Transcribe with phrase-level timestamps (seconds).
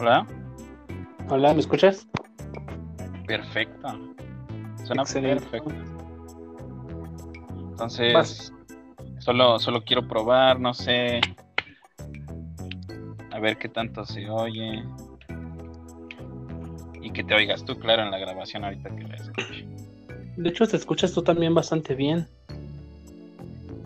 [0.00, 0.26] Hola.
[1.28, 2.08] Hola, ¿me escuchas?
[3.26, 3.88] Perfecto.
[4.84, 5.44] Suena Excelente.
[5.44, 5.74] perfecto.
[7.72, 8.50] Entonces,
[9.18, 11.20] solo, solo quiero probar, no sé.
[13.30, 14.82] A ver qué tanto se oye.
[17.02, 19.66] Y que te oigas tú, claro, en la grabación ahorita que la escuche.
[20.38, 22.26] De hecho, te escuchas tú también bastante bien.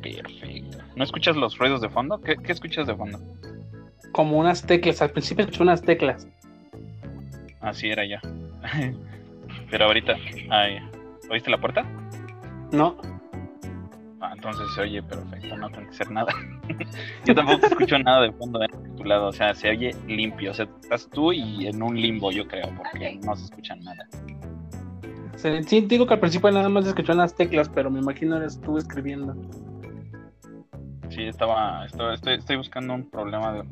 [0.00, 0.78] Perfecto.
[0.94, 2.20] ¿No escuchas los ruidos de fondo?
[2.20, 3.18] ¿Qué, qué escuchas de fondo?
[4.14, 5.02] Como unas teclas.
[5.02, 6.28] Al principio escuché unas teclas.
[7.60, 8.16] Así era yo.
[9.70, 10.14] Pero ahorita.
[10.50, 10.78] Ay,
[11.30, 11.84] ¿Oíste la puerta?
[12.70, 12.96] No.
[14.20, 16.32] Ah, entonces se oye perfecto, no tengo que hacer nada.
[17.26, 20.52] Yo tampoco escucho nada de fondo de tu lado, o sea, se oye limpio.
[20.52, 24.08] O sea, estás tú y en un limbo, yo creo, porque no se escucha nada.
[25.66, 28.78] Sí, digo que al principio nada más escuché unas teclas, pero me imagino eres tú
[28.78, 29.34] escribiendo.
[31.14, 33.62] Sí, estaba, estaba- estoy, estoy buscando un problema de,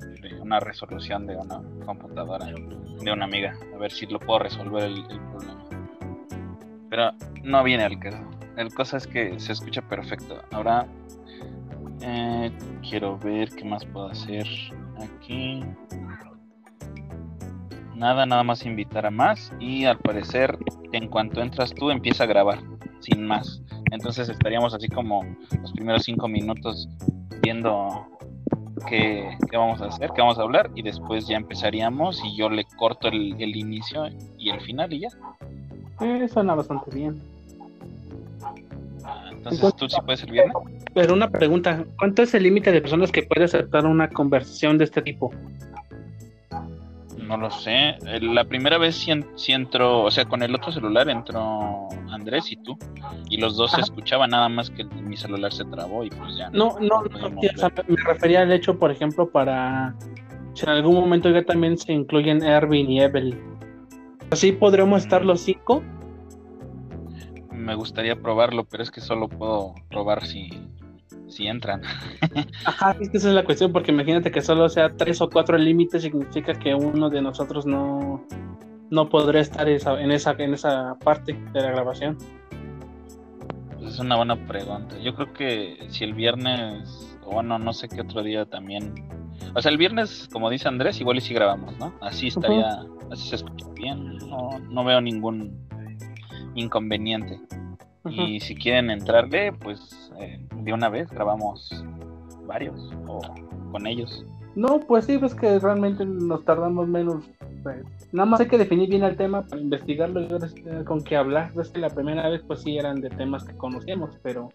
[0.41, 4.99] una resolución de una computadora de una amiga, a ver si lo puedo resolver el,
[4.99, 5.65] el problema.
[6.89, 7.11] Pero
[7.43, 8.23] no viene al caso.
[8.57, 10.41] El cosa es que se escucha perfecto.
[10.53, 10.87] Ahora
[12.01, 12.53] eh,
[12.89, 14.47] quiero ver qué más puedo hacer
[15.01, 15.65] aquí.
[17.97, 20.59] Nada, nada más invitar a más y al parecer
[20.93, 22.61] en cuanto entras tú empieza a grabar,
[23.01, 23.61] sin más.
[23.93, 25.23] Entonces estaríamos así como
[25.61, 26.89] los primeros cinco minutos
[27.43, 28.07] viendo
[28.89, 32.49] qué, qué vamos a hacer, qué vamos a hablar y después ya empezaríamos y yo
[32.49, 35.09] le corto el, el inicio y el final y ya.
[36.01, 37.21] Eh, suena bastante bien.
[39.05, 40.55] Ah, Entonces tú sí puedes el viernes.
[40.95, 44.85] Pero una pregunta, ¿cuánto es el límite de personas que puede aceptar una conversación de
[44.85, 45.31] este tipo?
[47.33, 47.97] No lo sé.
[48.07, 51.89] Eh, La primera vez sí, en- sí entró, o sea, con el otro celular entró
[52.11, 52.77] Andrés y tú.
[53.31, 56.51] Y los dos se escuchaban, nada más que mi celular se trabó y pues ya.
[56.51, 57.87] No, no, no, pudimos o sea, ver.
[57.89, 59.95] me refería al hecho, por ejemplo, para
[60.53, 63.41] si en algún momento ya también se incluyen Erwin y Evelyn.
[64.31, 65.83] Así podremos estar los cinco.
[67.51, 70.51] Me gustaría probarlo, pero es que solo puedo probar si,
[71.33, 71.83] si entran.
[72.65, 75.59] Ajá, es que esa es la cuestión, porque imagínate que solo sea tres o cuatro
[75.59, 78.25] límites, significa que uno de nosotros no,
[78.91, 82.17] no podría estar esa- en, esa, en esa parte de la grabación.
[83.79, 84.97] Pues es una buena pregunta.
[84.99, 88.95] Yo creo que si el viernes, o bueno, no sé qué otro día también.
[89.55, 91.93] O sea, el viernes, como dice Andrés, igual y si grabamos, ¿no?
[92.01, 94.19] Así estaría, así se escucha bien.
[94.29, 95.59] No, no veo ningún
[96.55, 97.41] inconveniente.
[98.11, 101.85] Y si quieren entrarle, pues eh, de una vez grabamos
[102.47, 103.21] varios o
[103.71, 104.25] con ellos.
[104.55, 107.25] No, pues sí, pues que realmente nos tardamos menos.
[107.63, 111.03] pues, nada más hay que definir bien el tema para investigarlo y ver este, con
[111.03, 111.53] qué hablar.
[111.59, 114.51] Es que la primera vez, pues sí, eran de temas que conocíamos, pero.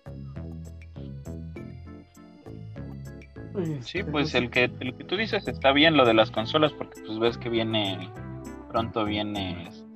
[3.79, 6.73] Sí, Este, pues el que, el que tú dices está bien lo de las consolas,
[6.73, 8.09] porque pues ves que viene,
[8.69, 9.67] pronto viene...
[9.67, 9.87] Este,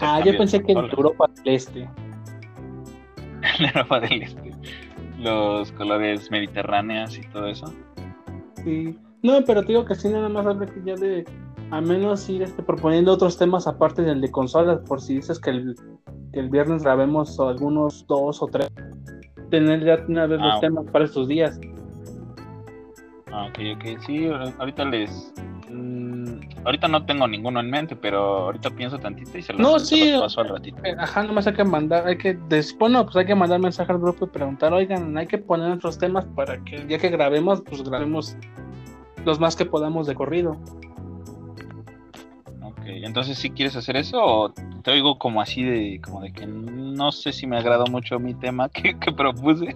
[0.00, 0.96] Ah, yo pensé que en consolas.
[0.96, 1.88] Europa del Este.
[3.58, 4.47] la Europa del Este,
[5.18, 7.66] los colores mediterráneos y todo eso.
[8.64, 8.98] Sí.
[9.22, 11.24] No, pero te digo que sí, nada más habría que ya de.
[11.70, 15.50] A menos ir este, proponiendo otros temas aparte del de consolas, por si dices que
[15.50, 15.76] el,
[16.32, 18.70] que el viernes grabemos algunos dos o tres.
[19.50, 21.60] Tener ya una vez Ah, los temas para estos días.
[23.30, 25.34] Ah, ok, ok, sí, ahorita les...
[25.78, 29.78] mm, ahorita no tengo ninguno en mente, pero ahorita pienso tantito y se los, No,
[29.78, 30.78] se sí, los paso al ratito.
[30.84, 33.92] Eh, Ajá, nomás hay que mandar, hay que, des- bueno, pues hay que mandar mensaje
[33.92, 37.62] al grupo y preguntar, oigan, hay que poner otros temas para que ya que grabemos,
[37.62, 38.36] pues grabemos
[39.24, 40.56] los más que podamos de corrido.
[42.62, 44.50] Ok, entonces si quieres hacer eso o
[44.82, 48.34] te oigo como así de, como de que no sé si me agradó mucho mi
[48.34, 49.74] tema que, que propuse.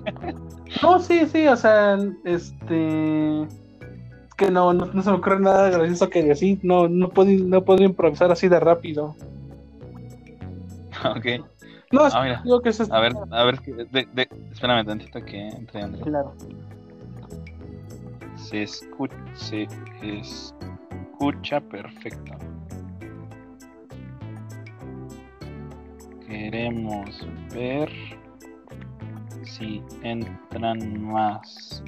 [0.83, 3.47] No, sí, sí, o sea, este...
[4.37, 7.63] Que no, no, no se me ocurre nada gracioso que decir, no, no puedo, no
[7.65, 9.15] puedo improvisar así de rápido.
[11.05, 11.27] ok,
[11.93, 12.41] No, Ah, mira.
[12.43, 12.91] digo que eso es...
[12.91, 16.05] a ver, a ver, que- de, de, espérame tantito que entre Andrés.
[16.05, 16.33] Claro.
[18.37, 19.69] Se escucha, se
[20.03, 22.33] escucha perfecto.
[26.27, 27.91] Queremos ver
[29.45, 31.83] si entran más.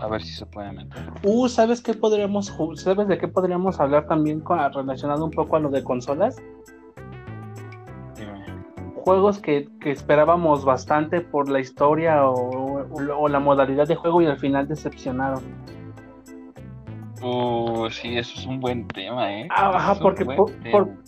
[0.00, 1.10] A ver si se puede meter.
[1.24, 5.60] Uh, ¿sabes qué podríamos, sabes de qué podríamos hablar también con, relacionado un poco a
[5.60, 6.36] lo de consolas?
[8.16, 8.44] Dime.
[8.94, 14.22] juegos que, que esperábamos bastante por la historia o, o- o la modalidad de juego
[14.22, 15.42] y al final decepcionaron.
[17.20, 19.48] Uh, sí, eso es un buen tema, ¿eh?
[19.50, 20.52] Ah, Ajá, porque por-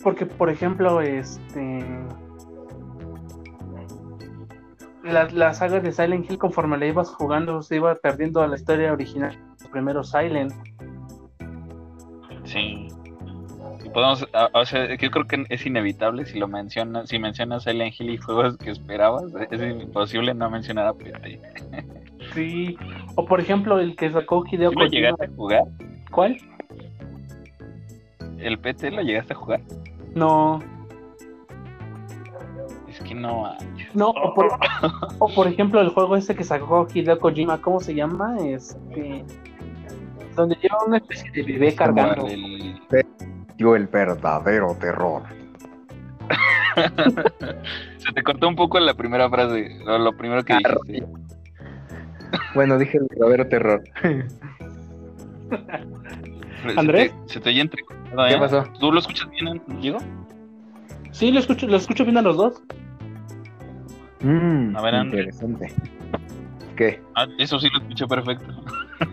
[0.03, 1.85] porque por ejemplo, este
[5.03, 8.55] la, la saga de Silent Hill, conforme la ibas jugando, se iba perdiendo a la
[8.55, 9.37] historia original.
[9.71, 10.53] Primero Silent.
[12.43, 12.87] Sí.
[13.93, 18.11] Podemos, o sea, yo creo que es inevitable si lo mencionas, si mencionas Silent Hill
[18.11, 21.41] y juegos que esperabas, es imposible no mencionar a PT.
[22.35, 22.77] Sí.
[23.15, 25.63] O por ejemplo, el que sacó Hideo ¿Sí lo llegaste a jugar?
[26.11, 26.37] ¿Cuál?
[28.37, 29.61] ¿El PT lo llegaste a jugar?
[30.15, 30.59] No.
[32.87, 33.53] Es que no.
[33.93, 34.47] No, o por,
[35.19, 38.37] o por ejemplo, el juego ese que sacó Hideo Kojima, ¿cómo se llama?
[38.39, 39.25] Este.
[40.35, 42.25] Donde lleva una especie de bebé cargando.
[42.27, 42.79] El-
[43.57, 45.23] Yo el verdadero terror.
[47.97, 51.05] Se te cortó un poco la primera frase, lo, lo primero que Ah, dijiste.
[52.55, 53.83] Bueno, dije el verdadero terror.
[56.63, 57.11] Se ¿Andrés?
[57.27, 58.39] te- Se te oye entrecortado, ¿Qué ¿eh?
[58.39, 58.63] pasó?
[58.79, 59.97] ¿Tú lo escuchas bien, Diego?
[61.11, 62.61] Sí, lo escucho, lo escucho bien a los dos.
[64.23, 65.19] Mm, A ver, André.
[65.19, 65.73] interesante.
[66.75, 67.01] ¿Qué?
[67.15, 68.45] Ah, eso sí lo escuché perfecto.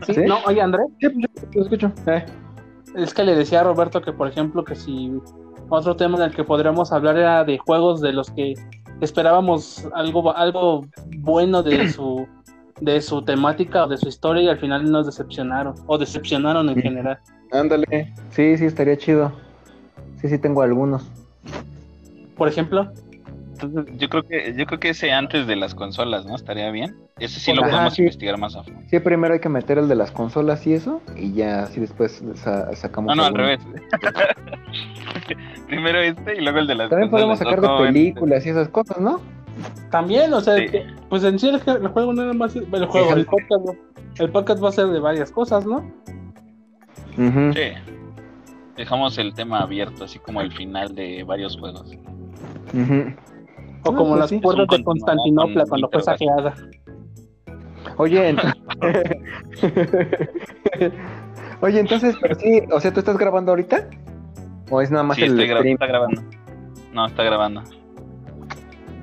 [0.06, 0.20] Sí, ¿Sí?
[0.26, 1.93] no, oye Andrés, Sí, pues yo lo escucho.
[2.06, 2.25] Eh.
[2.96, 5.12] es que le decía a Roberto que por ejemplo que si
[5.69, 8.55] otro tema del que podríamos hablar era de juegos de los que
[9.00, 10.87] esperábamos algo, algo
[11.19, 12.26] bueno de su
[12.81, 16.76] de su temática o de su historia y al final nos decepcionaron o decepcionaron en
[16.76, 16.82] Sí.
[16.82, 17.19] general.
[17.50, 18.12] Ándale.
[18.31, 19.32] Sí, sí, estaría chido.
[20.20, 21.11] Sí, sí, tengo algunos.
[22.37, 22.93] Por ejemplo,
[23.60, 26.37] Entonces, yo creo que yo creo que ese antes de las consolas, ¿no?
[26.37, 26.96] Estaría bien.
[27.19, 28.02] Ese sí lo Ajá, podemos sí.
[28.02, 28.81] investigar más a fondo.
[28.88, 32.22] Sí, primero hay que meter el de las consolas y eso, y ya así después
[32.37, 33.16] sa- sacamos.
[33.16, 33.60] No, no, al revés.
[35.66, 37.69] Primero este y luego el de las También podemos consolas, sacar ¿no?
[37.69, 37.94] ¿Cómo de ven?
[37.94, 39.20] películas y esas cosas, ¿no?
[39.90, 40.66] también, o sea, Sí.
[40.69, 43.75] que- pues en sí el, el juego nada más el juego, el podcast, ¿no?
[44.20, 45.84] el podcast va a ser de varias cosas, ¿no?
[47.16, 47.72] Sí.
[48.76, 51.90] Dejamos el tema abierto, así como el final de varios juegos.
[52.72, 53.12] Ujú.
[53.88, 56.55] O como pues las puertas de Constantinopla cuando fue saqueada.
[57.96, 58.35] Oye,
[61.61, 63.88] Oye, entonces, pero sí, o sea, ¿tú estás grabando ahorita?
[64.70, 65.75] ¿O es nada más Sí, el estoy stream?
[65.75, 66.23] está grabando.
[66.93, 67.62] No, está grabando.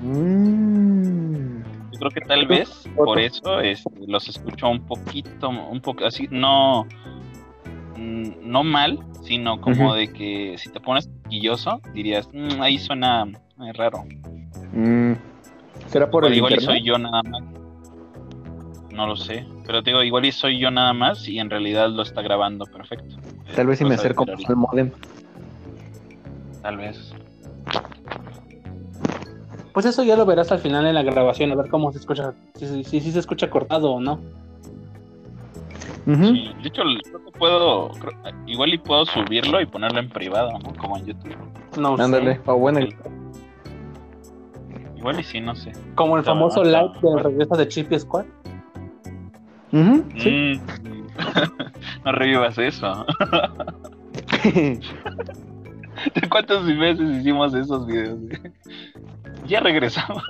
[0.02, 1.62] Mm.
[1.92, 6.28] Yo creo que tal vez por eso este, los escucho un poquito, un poco así,
[6.30, 6.86] no,
[7.96, 13.24] mm, no mal, sino como de que si te pones quilloso, dirías, "Mm, ahí suena
[13.24, 14.04] eh, raro.
[14.76, 15.12] Mm.
[15.88, 16.78] ¿Será por O el igual y internet?
[16.78, 17.42] soy yo nada más.
[18.92, 21.90] No lo sé, pero te digo, igual y soy yo nada más y en realidad
[21.90, 23.16] lo está grabando perfecto.
[23.54, 24.90] Tal vez si me acerco al modem.
[26.62, 27.12] Tal vez.
[29.72, 32.32] Pues eso ya lo verás al final en la grabación, a ver cómo se escucha,
[32.54, 34.18] si, si, si- se escucha cortado o no.
[36.06, 38.12] Sí, de hecho, creo que puedo, creo-
[38.46, 40.72] igual y puedo subirlo y ponerlo en privado, ¿no?
[40.76, 41.36] Como en YouTube.
[41.78, 42.02] No sé.
[42.04, 42.40] Ándale.
[42.46, 42.94] O bueno, el-
[44.96, 45.72] Igual y sí, no sé.
[45.94, 48.24] Como el Está- famoso live del regreso de Chip y Squad.
[49.70, 49.78] Sí.
[49.78, 50.60] Mm.
[52.04, 53.04] no revivas eso.
[56.30, 58.18] ¿Cuántas veces hicimos esos videos?
[59.46, 60.22] ya regresamos.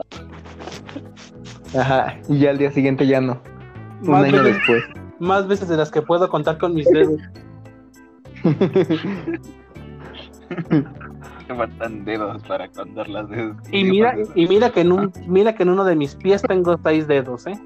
[1.79, 2.17] Ajá.
[2.29, 3.41] Y ya al día siguiente ya no.
[4.03, 4.85] Un Más año veces, después.
[5.21, 7.21] más veces de las que puedo contar con mis dedos.
[11.48, 15.55] Me faltan dedos para contar las que Y mira, y mira que en un, mira
[15.55, 17.58] que en uno de mis pies tengo seis dedos, ¿eh?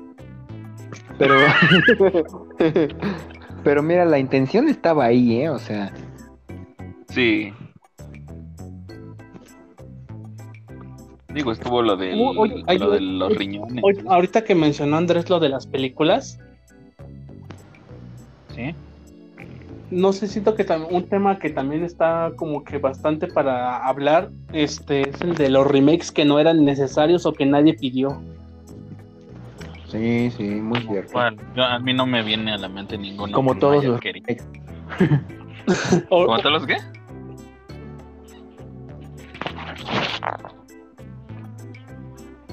[1.18, 1.34] Pero.
[3.64, 5.50] Pero mira, la intención estaba ahí, ¿eh?
[5.50, 5.92] O sea.
[7.08, 7.52] Sí.
[11.32, 13.84] Digo, estuvo lo, del, Oye, oye, ay, lo de oye, los riñones.
[13.84, 16.38] Oye, ahorita que mencionó Andrés lo de las películas,
[18.54, 18.74] ¿Sí?
[19.90, 25.08] No sé, siento que un tema que también está como que bastante para hablar, este,
[25.08, 28.20] es el de los remakes que no eran necesarios o que nadie pidió.
[29.88, 31.12] Sí, sí, muy cierto.
[31.14, 33.32] Bueno, yo- a mí no me viene a la mente ninguno.
[33.32, 34.26] Como que no todos haya los querido.
[34.26, 34.46] remakes.
[36.08, 36.76] O- ¿Cómo todos los qué?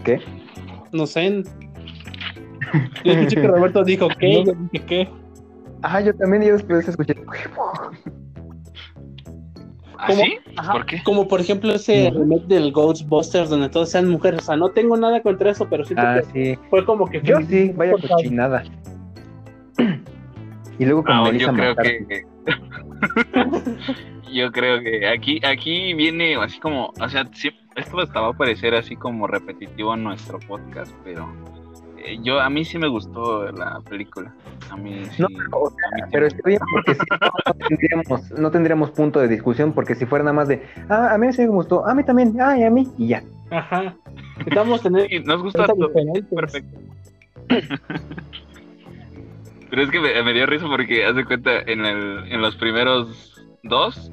[0.03, 0.21] ¿Qué?
[0.91, 1.43] no sé.
[3.03, 4.53] Yo escuché que Roberto dijo que, yo
[5.81, 7.15] Ajá, yo también, y yo después escuché.
[9.99, 10.21] ¿Ah, ¿Cómo?
[10.23, 10.37] sí?
[10.57, 11.01] Ajá, ¿Por qué?
[11.03, 14.41] Como por ejemplo ese remake del Ghostbusters donde todos sean mujeres.
[14.41, 16.59] O sea, no tengo nada contra eso, pero siento Ah, que sí.
[16.69, 18.63] fue como que Yo sí, vaya cochinada.
[20.79, 22.23] Y luego con Ah, Melissa yo creo que
[24.31, 28.33] yo creo que aquí aquí viene así como, o sea, sí, esto hasta va a
[28.33, 31.27] parecer así como repetitivo en nuestro podcast, pero
[32.07, 34.33] eh, yo a mí sí me gustó la película.
[34.71, 35.21] A mí sí.
[35.21, 38.91] No, o a mí sí Pero está bien porque si no, no tendríamos, no tendríamos
[38.91, 41.85] punto de discusión porque si fuera nada más de, ah, a mí sí me gustó,
[41.87, 43.23] a mí también, ah, y a mí, y ya.
[43.51, 43.95] Ajá.
[44.45, 45.87] Estamos teniendo Sí, nos gusta todo.
[45.87, 46.25] diferentes.
[46.33, 46.79] Perfecto.
[49.69, 52.55] Pero es que me, me dio risa porque, haz de cuenta, en, el, en los
[52.55, 54.11] primeros dos,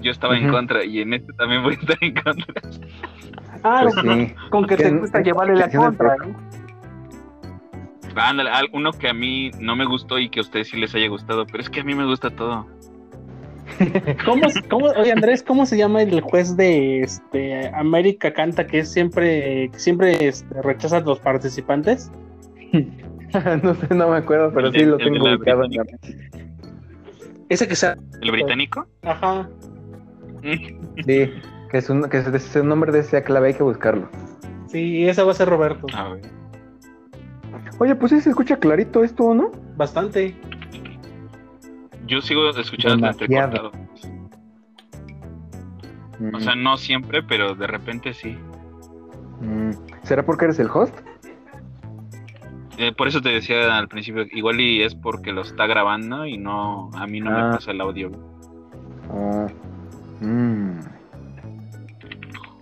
[0.00, 2.54] yo estaba en contra y en este también voy a estar en contra.
[3.62, 4.34] Ah, Pues sí.
[4.50, 6.34] con que te gusta en llevarle la contra, ¿no?
[8.16, 10.94] Ándale, al- uno que a mí no me gustó y que a ustedes sí les
[10.94, 12.66] haya gustado, pero es que a mí me gusta todo.
[14.24, 18.92] ¿Cómo, cómo, oye Andrés, ¿cómo se llama el juez de este América Canta que es
[18.92, 22.12] siempre, que siempre este, rechaza a los participantes?
[23.62, 25.84] no sé, no me acuerdo, pero El sí lo tengo ubicado en la
[27.48, 28.86] Ese que sea, ¿El británico?
[29.02, 29.48] ajá,
[31.06, 31.30] Sí,
[31.70, 34.08] que su, que su, su nombre de esa clave hay que buscarlo.
[34.68, 36.20] sí, ese va a ser Roberto, A ver.
[37.78, 39.50] Oye, pues sí se escucha clarito esto, ¿o ¿no?
[39.76, 40.34] bastante.
[42.06, 43.72] Yo sigo escuchando entrecortado.
[46.32, 48.36] O sea, no siempre, pero de repente sí.
[49.40, 49.70] Mm,
[50.04, 50.94] ¿Será porque eres el host?
[52.78, 56.38] Eh, por eso te decía al principio, igual y es porque lo está grabando y
[56.38, 57.46] no, a mí no Ah.
[57.48, 58.10] me pasa el audio.
[59.10, 59.46] Oh.
[60.20, 60.78] Mm.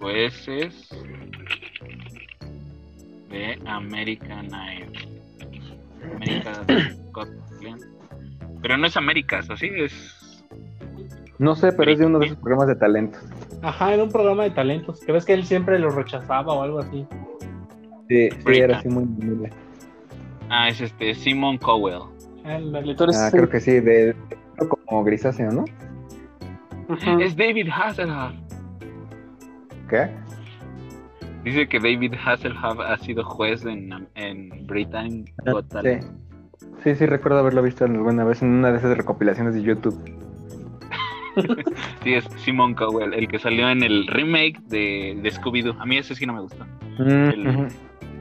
[0.00, 0.88] Jueces
[3.33, 4.93] de American Idol.
[6.17, 6.55] American
[7.12, 7.29] Got.
[8.61, 10.45] Pero no es Américas, así es.
[11.39, 13.21] No sé, pero es de uno de esos programas de talentos.
[13.62, 15.01] Ajá, era un programa de talentos.
[15.05, 17.05] ¿Crees que él siempre lo rechazaba o algo así?
[18.09, 19.51] Sí, sí, era así muy humilde.
[20.49, 22.03] Ah, es este Simon Cowell.
[22.97, 24.15] Tú eres- Ah, creo que sí, de,
[24.87, 25.65] como grisáceo, ¿no?
[26.89, 27.17] Ajá.
[27.21, 28.33] Es David Hasselhoff.
[29.89, 30.11] ¿Qué?
[31.45, 35.71] Dice que David Hasselhoff ha sido juez en, en Britain Got Sí.
[35.71, 36.05] Talent.
[36.85, 39.99] Sí, sí, recuerdo haberlo visto alguna vez en una de esas recopilaciones de YouTube.
[42.05, 45.77] Sí, es Simon Cowell, el que salió en el remake de, de Scooby-Doo.
[45.81, 46.63] A mí ese sí no me gustó.
[46.99, 47.69] Mm,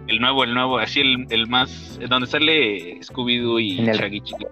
[0.07, 1.99] El- nuevo, el nuevo, así el, el más.
[2.09, 4.49] Donde sale Scooby-Doo y el- Shaggy chiquito.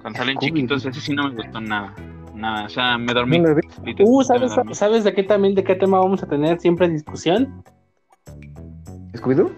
[0.00, 1.92] Cuando salen chiquitos, ese sí no me gustó nada.
[2.38, 3.38] Nada, o sea, me dormí.
[3.40, 4.74] No Uh, me ¿sabes, dormí.
[4.74, 7.62] ¿sabes de qué también, de qué tema vamos a tener siempre discusión?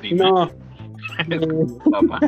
[0.03, 0.51] Dime, No,
[1.91, 2.21] papá.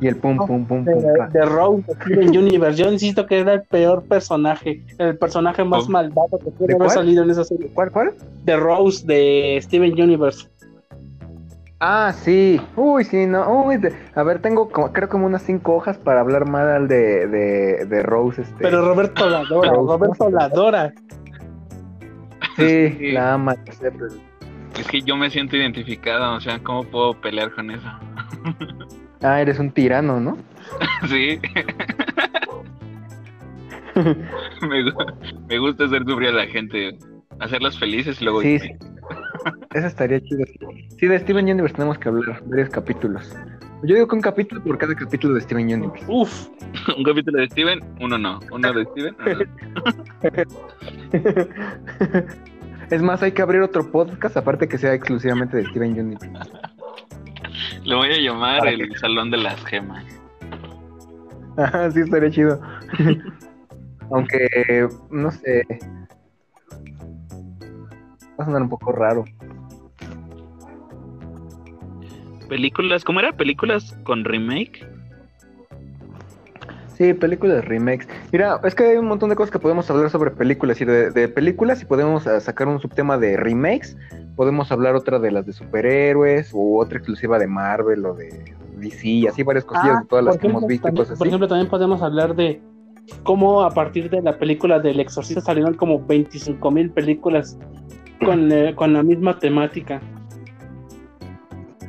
[0.00, 1.28] Y el pum, pum, pum, de, pum.
[1.32, 2.82] de Rose de Steven Universe.
[2.82, 5.90] Yo insisto que era el peor personaje, el personaje más Oh.
[5.90, 6.90] malvado que pudo ¿De haber cuál?
[6.90, 7.70] salido en esa serie.
[7.72, 8.14] ¿Cuál, cuál?
[8.44, 10.48] De Rose de Steven Universe.
[11.84, 12.60] Ah, sí.
[12.76, 13.64] Uy, sí, no.
[13.64, 17.26] Uy, de- A ver, tengo como, creo como unas cinco hojas para hablar mal de,
[17.26, 18.42] de, de Rose.
[18.42, 18.54] Este.
[18.62, 19.92] Pero Roberto la adora, Rose.
[19.98, 20.92] Roberto la adora.
[22.56, 23.10] sí, Sí.
[23.12, 23.56] la ama.
[24.78, 27.86] Es que yo me siento identificado, o sea, ¿cómo puedo pelear con eso?
[29.20, 30.38] Ah, eres un tirano, ¿no?
[31.08, 31.40] sí.
[35.48, 36.96] me gusta hacer sufrir a la gente,
[37.42, 38.58] hacerlas felices y luego Sí.
[39.74, 40.44] Eso estaría chido.
[40.98, 43.34] Sí, de Steven Universe tenemos que hablar, varios capítulos.
[43.84, 46.06] Yo digo que un capítulo por cada capítulo de Steven Universe.
[46.08, 46.48] Uf,
[46.96, 48.40] Un capítulo de Steven, uno no.
[48.50, 49.44] Uno de Steven, uno no.
[52.90, 56.30] es más, hay que abrir otro podcast aparte que sea exclusivamente de Steven Universe.
[57.84, 60.04] Lo voy a llamar ¿Para el Salón de las Gemas.
[61.56, 62.60] Ajá, sí, estaría chido.
[64.12, 65.64] Aunque, no sé.
[68.42, 69.24] A sonar un poco raro.
[72.48, 73.32] Películas, ¿cómo era?
[73.32, 74.86] ¿Películas con remake?
[76.96, 78.06] Sí, películas remakes.
[78.32, 81.10] Mira, es que hay un montón de cosas que podemos hablar sobre películas y de,
[81.10, 83.96] de películas y podemos ah, sacar un subtema de remakes.
[84.36, 89.08] Podemos hablar otra de las de superhéroes o otra exclusiva de Marvel o de DC
[89.08, 91.26] y así varias cosillas Ah, de todas las que hemos visto y también- cosas Por
[91.28, 92.60] ejemplo, también podemos hablar de
[93.22, 97.58] cómo a partir de la película del Exorcista salieron como 25 mil películas
[98.24, 100.00] con, eh, con la misma temática.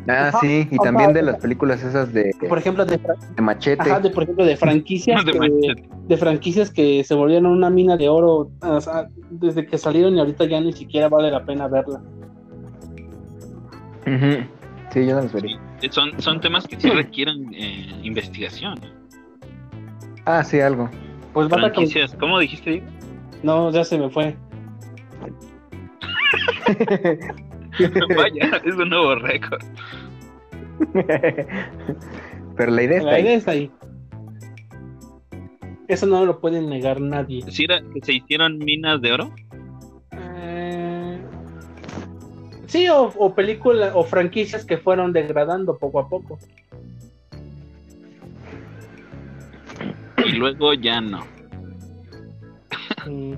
[0.08, 3.42] Ah, Ajá, sí, y ajá, también de las películas esas de, Por ejemplo, de, de
[3.42, 3.82] Machete.
[3.84, 7.96] ajá, de, por ejemplo, de franquicias De que, de franquicias que se volvieron una mina
[7.96, 11.70] de oro o sea, desde que salieron y ahorita ya ni siquiera vale la pena
[11.70, 12.02] verla.
[14.06, 15.58] Sí, yo no las vería.
[15.80, 18.80] Sí, Son, son temas que sí requieren eh, investigación.
[20.26, 20.90] Ah, sí, algo.
[21.34, 21.48] Pues.
[21.50, 22.84] Franquicias, ¿cómo dijiste?
[23.42, 24.36] No, ya se me fue.
[28.16, 29.62] Vaya, es un nuevo récord.
[32.56, 33.38] Pero la idea está La idea ahí.
[33.38, 33.72] está ahí.
[35.88, 37.44] Eso no lo puede negar nadie.
[37.50, 39.34] ¿Sí era que se hicieron minas de oro?
[40.12, 41.20] Eh,
[42.68, 46.40] Sí, o, o películas o franquicias que fueron degradando poco a poco.
[50.26, 51.24] Y luego ya no.
[53.06, 53.34] Mm.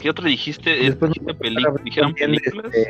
[0.00, 0.70] ¿Qué otro dijiste?
[0.70, 2.70] Después ¿Dijiste tocar ¿Dijeron de, películas?
[2.72, 2.86] de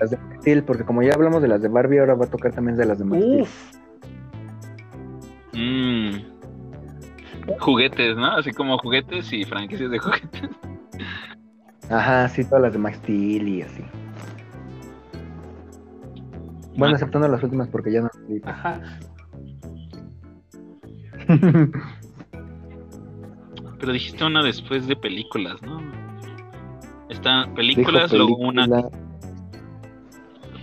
[0.00, 2.30] las de Max Steel, porque como ya hablamos de las de Barbie, ahora va a
[2.30, 3.40] tocar también de las de Max Steel.
[3.42, 3.72] Uf,
[5.56, 6.16] Mm.
[7.60, 8.26] Juguetes, ¿no?
[8.26, 10.50] Así como juguetes y franquicias de juguetes.
[11.88, 13.84] Ajá, sí, todas las de Max Steel y así.
[16.76, 18.10] Bueno, aceptando las últimas porque ya no.
[18.44, 18.80] ajá.
[23.78, 25.80] Pero dijiste una después de películas, ¿no?
[27.08, 28.90] Está películas, luego una película.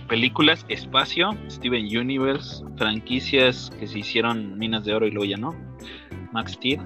[0.08, 5.54] películas, espacio, Steven Universe, franquicias que se hicieron minas de oro y luego ya no,
[6.32, 6.80] Max Steel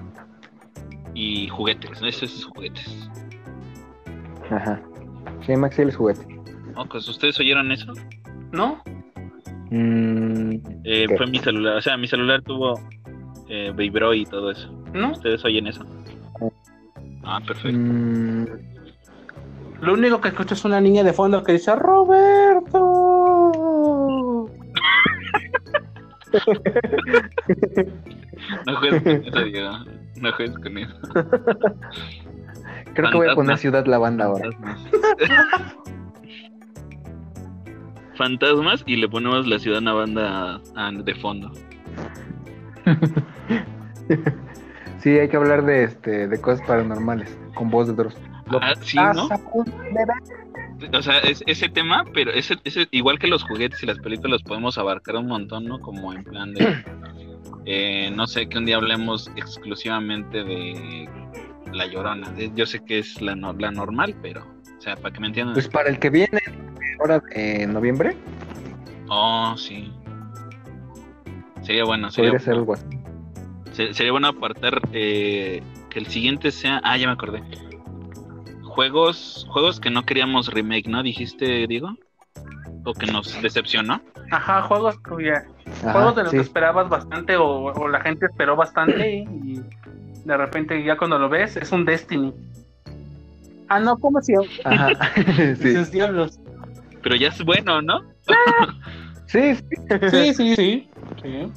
[1.13, 2.07] y juguetes, ¿no?
[2.07, 3.09] esos juguetes.
[4.49, 4.81] Ajá.
[5.45, 6.21] Sí, Max Steel es juguete.
[6.75, 6.85] ¿No?
[6.85, 7.91] Pues, ¿Ustedes oyeron eso?
[8.51, 8.81] ¿No?
[9.71, 12.79] Mm, Eh, fue mi celular, o sea, mi celular tuvo
[13.49, 14.71] eh, vibró y todo eso.
[14.93, 15.11] ¿No?
[15.11, 15.83] ¿Ustedes oyen eso?
[17.23, 17.77] Ah, perfecto.
[17.77, 18.45] mm,
[19.81, 22.79] Lo único que escucho es una niña de fondo que dice Roberto.
[28.65, 29.71] No juegues con eso, Diego.
[30.21, 30.95] No juegues con eso.
[32.93, 33.57] creo que voy a poner.
[33.57, 34.49] Ciudad Lavanda ahora.
[34.51, 35.75] Fantasmas.
[38.15, 40.59] Fantasmas y le ponemos la ciudad banda
[41.03, 41.51] de fondo.
[44.99, 48.17] Sí, hay que hablar de este de cosas paranormales con voz de Dross.
[48.61, 49.29] Ah, sí, ¿no?
[50.97, 54.43] O sea, es, ese tema, pero ese, ese, igual que los juguetes y las películas,
[54.43, 55.79] podemos abarcar un montón, ¿no?
[55.79, 56.83] Como en plan de.
[57.65, 61.09] eh, no sé, que un día hablemos exclusivamente de
[61.73, 62.31] La Llorona.
[62.37, 64.45] Eh, Yo sé que es la, no- la normal, pero.
[64.77, 65.53] O sea, para que me entiendan.
[65.55, 66.39] Pues para el que viene
[66.99, 68.15] ahora en noviembre,
[69.09, 69.91] Oh, sí.
[71.63, 72.73] Sería bueno, sería podría ser bueno.
[72.81, 73.03] algo
[73.71, 73.93] así.
[73.93, 76.79] Sería bueno apartar eh, que el siguiente sea.
[76.83, 77.41] Ah, ya me acordé.
[78.77, 81.01] Juegos, juegos que no queríamos remake, ¿no?
[81.01, 81.97] Dijiste, Diego.
[82.85, 83.99] O que nos decepcionó.
[84.29, 85.47] Ajá, juegos cuya-
[85.81, 86.37] Ajá, juegos de los sí.
[86.37, 89.61] que esperabas bastante o, o la gente esperó bastante y
[90.25, 92.31] de repente ya cuando lo ves es un Destiny.
[93.67, 94.45] Ah, no, ¿cómo se llama?
[94.65, 95.11] Ajá.
[95.59, 95.75] sí.
[95.75, 96.39] Sus diablos.
[97.01, 98.03] Pero ya es bueno, ¿no?
[99.25, 99.65] sí, sí.
[100.11, 100.89] Sí, sí, sí.
[101.23, 101.51] sí.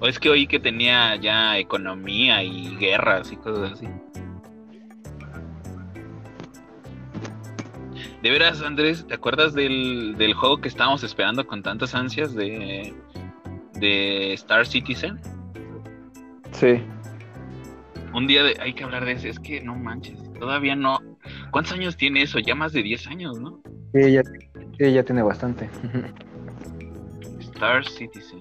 [0.00, 3.86] O es que oí que tenía ya economía y guerras y cosas así.
[8.26, 12.92] De veras, Andrés, ¿te acuerdas del, del juego que estábamos esperando con tantas ansias de,
[13.74, 15.20] de Star Citizen?
[16.50, 16.82] Sí.
[18.12, 20.98] Un día de, hay que hablar de ese, es que no manches, todavía no.
[21.52, 22.40] ¿Cuántos años tiene eso?
[22.40, 23.60] Ya más de 10 años, ¿no?
[23.94, 24.22] Sí, ya,
[24.76, 25.70] sí, ya tiene bastante.
[27.38, 28.40] Star Citizen.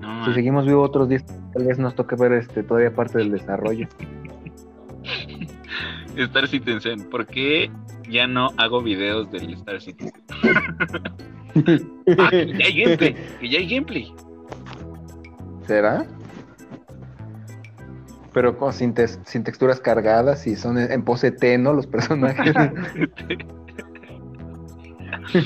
[0.00, 0.34] No, Si man.
[0.34, 3.88] seguimos vivos otros 10, tal vez nos toque ver este todavía parte del desarrollo.
[6.16, 7.70] Star Citizen, ¿por qué
[8.08, 10.12] ya no hago videos del Star Citizen?
[12.18, 14.12] ah, que ya hay gameplay, que ya hay gameplay.
[15.66, 16.06] ¿Será?
[18.32, 21.72] Pero con, sin, texturas cargadas y son en, en pose T, ¿no?
[21.72, 22.54] Los personajes.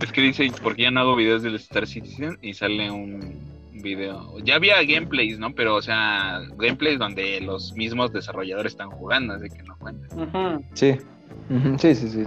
[0.00, 2.38] es que dice, ¿por qué ya no hago videos del Star Citizen?
[2.40, 3.51] Y sale un
[3.82, 4.38] video.
[4.44, 5.54] Ya había gameplays, ¿no?
[5.54, 10.06] Pero, o sea, gameplays donde los mismos desarrolladores están jugando, así que no cuenta.
[10.74, 10.96] Sí.
[11.78, 12.24] Sí, sí, sí.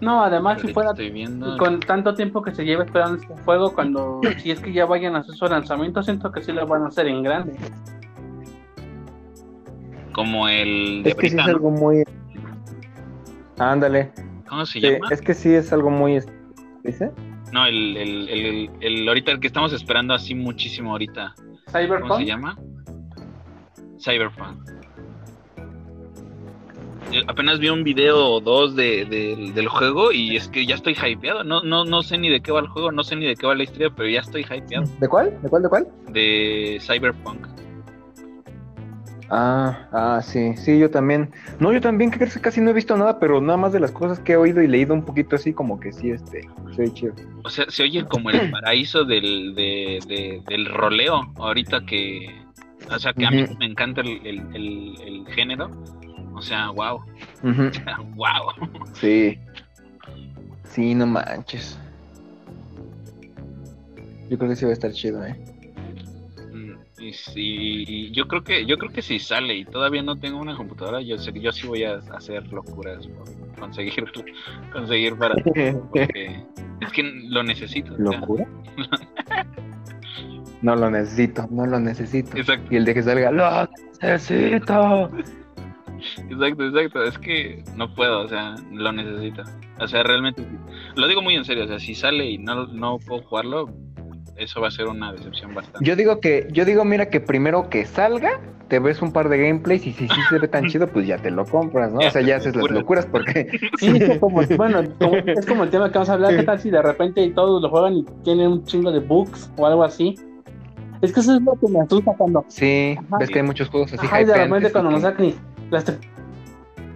[0.00, 1.56] No, además si fuera estoy viendo.
[1.56, 5.16] con tanto tiempo que se lleva esperando este juego, cuando si es que ya vayan
[5.16, 7.54] a hacer su lanzamiento, siento que sí lo van a hacer en grande.
[10.12, 12.04] Como el de Es que sí es algo muy.
[13.58, 14.10] Ándale.
[14.48, 15.08] ¿Cómo se Sí, llama?
[15.10, 16.20] es que sí es algo muy.
[16.84, 17.10] ¿Dice?
[17.52, 21.34] No, el, el, el, ahorita el que estamos esperando así muchísimo ahorita.
[21.36, 22.20] ¿Cómo se Cyberpunk.
[22.24, 22.58] llama?
[24.00, 24.68] Cyberpunk.
[27.12, 30.74] Eh, Apenas vi un video o dos de, de- del juego y es que ya
[30.74, 31.42] estoy hypeado.
[31.42, 33.46] No, no, no sé ni de qué va el juego, no sé ni de qué
[33.46, 35.38] va la historia, pero ya estoy hypeado ¿De cuál?
[35.42, 35.62] ¿De cuál?
[35.62, 35.86] ¿De cuál?
[36.10, 37.46] de Cyberpunk.
[39.30, 41.30] Ah, ah, sí, sí, yo también.
[41.60, 44.18] No, yo también, que casi no he visto nada, pero nada más de las cosas
[44.20, 47.12] que he oído y leído un poquito así, como que sí, este, soy chido.
[47.44, 52.34] O sea, se oye como el paraíso del, de- de- del roleo ahorita que...
[52.90, 55.70] O sea, que a mí me encanta el, el- el- el género.
[56.34, 57.00] O sea, wow,
[58.14, 58.52] wow.
[58.94, 59.38] Sí.
[60.64, 61.78] Sí, no manches.
[64.30, 65.36] Yo creo que sí va a estar chido, eh.
[67.00, 70.56] Y si yo creo que yo creo que si sale y todavía no tengo una
[70.56, 74.04] computadora, yo sé que yo sí voy a hacer locuras por conseguir
[74.72, 75.34] conseguir para
[76.80, 77.94] es que lo necesito.
[77.94, 78.46] o sea, ¿Locura?
[80.60, 82.36] No lo necesito, no lo necesito.
[82.36, 83.68] Exacto, Y el de que salga, lo
[84.02, 85.10] necesito.
[86.30, 87.02] exacto, exacto.
[87.04, 89.44] Es que no puedo, o sea, lo necesito.
[89.78, 90.44] O sea, realmente,
[90.96, 93.68] lo digo muy en serio, o sea, si sale y no, no puedo jugarlo,
[94.38, 95.84] eso va a ser una decepción bastante.
[95.86, 99.38] Yo digo que, yo digo, mira, que primero que salga, te ves un par de
[99.38, 101.98] gameplays y si sí se ve tan chido, pues ya te lo compras, ¿no?
[102.00, 103.48] O sea, ya haces las locuras porque
[103.78, 106.36] Sí, como, bueno, como- es como el tema que vamos a hablar.
[106.36, 109.66] ¿Qué tal si de repente todos lo juegan y tienen un chingo de bugs o
[109.66, 110.14] algo así?
[111.00, 112.44] Es que eso es lo que me asusta cuando.
[112.48, 113.18] sí, Ajá.
[113.18, 115.34] ves que hay muchos juegos así Ajá, y de repente cuando nos sacan y
[115.70, 115.98] las te-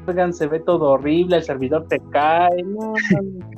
[0.06, 2.62] cargan, se ve todo horrible, el servidor te cae.
[2.64, 3.48] No, no, no.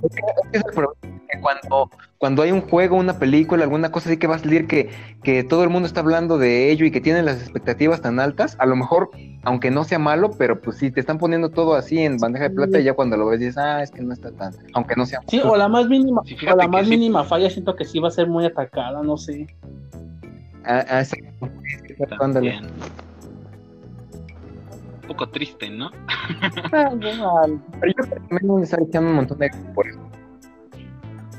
[0.53, 0.93] Es el problema,
[1.33, 1.91] que cuando,
[2.25, 4.89] cuando hay un juego, una película, alguna cosa así que va a salir que,
[5.23, 8.57] que todo el mundo está hablando de ello y que tienen las expectativas tan altas,
[8.59, 9.11] a lo mejor,
[9.43, 12.55] aunque no sea malo, pero pues sí, te están poniendo todo así en bandeja de
[12.55, 15.05] plata y ya cuando lo ves dices, ah, es que no está tan, aunque no
[15.05, 16.91] sea Sí, o la más mínima, Sí, o la más sí.
[16.93, 19.47] mínima falla, siento que sí va a ser muy atacada, no sé.
[20.65, 21.03] Ah, ah.
[21.43, 21.51] Un
[25.09, 25.91] poco triste, ¿no?
[26.73, 30.01] Ah, bueno, Pero yo creo que también le está echando un montón de por eso.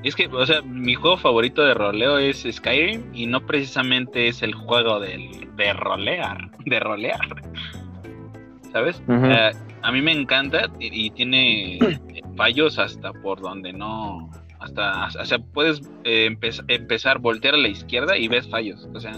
[0.05, 4.43] Es que, o sea, mi juego favorito de roleo es Skyrim y no precisamente es
[4.43, 7.19] el juego del, de rolear, de rolear.
[8.71, 9.01] ¿Sabes?
[9.81, 11.79] A mí me encanta y, y tiene
[12.37, 17.67] fallos hasta por donde no, hasta, o sea, puedes eh, empe- empezar, voltear a la
[17.69, 18.87] izquierda y ves fallos.
[18.93, 19.13] O sea,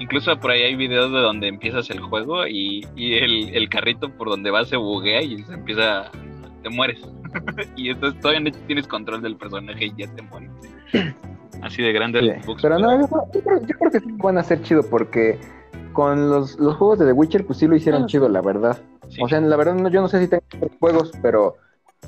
[0.00, 4.10] incluso por ahí hay videos de donde empiezas el juego y, y el, el carrito
[4.10, 6.10] por donde vas se buguea y se empieza,
[6.62, 7.00] te mueres.
[7.76, 10.50] y entonces todavía no tienes control del personaje y ya te mueres.
[11.62, 12.52] Así de grande Sí.
[12.60, 15.38] Pero no, yo, yo creo, yo creo que sí van a ser chido porque
[15.92, 18.06] con los, los juegos de The Witcher, pues sí lo hicieron Ah.
[18.06, 18.78] chido, la verdad.
[19.08, 19.20] Sí.
[19.22, 21.56] O sea, la verdad, no, yo no sé si tengo otros juegos, pero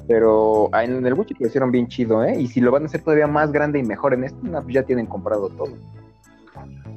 [0.09, 2.39] pero ah, en el Witcher lo hicieron bien chido, ¿eh?
[2.39, 4.75] Y si lo van a hacer todavía más grande y mejor en este, no, pues
[4.75, 5.73] ya tienen comprado todo.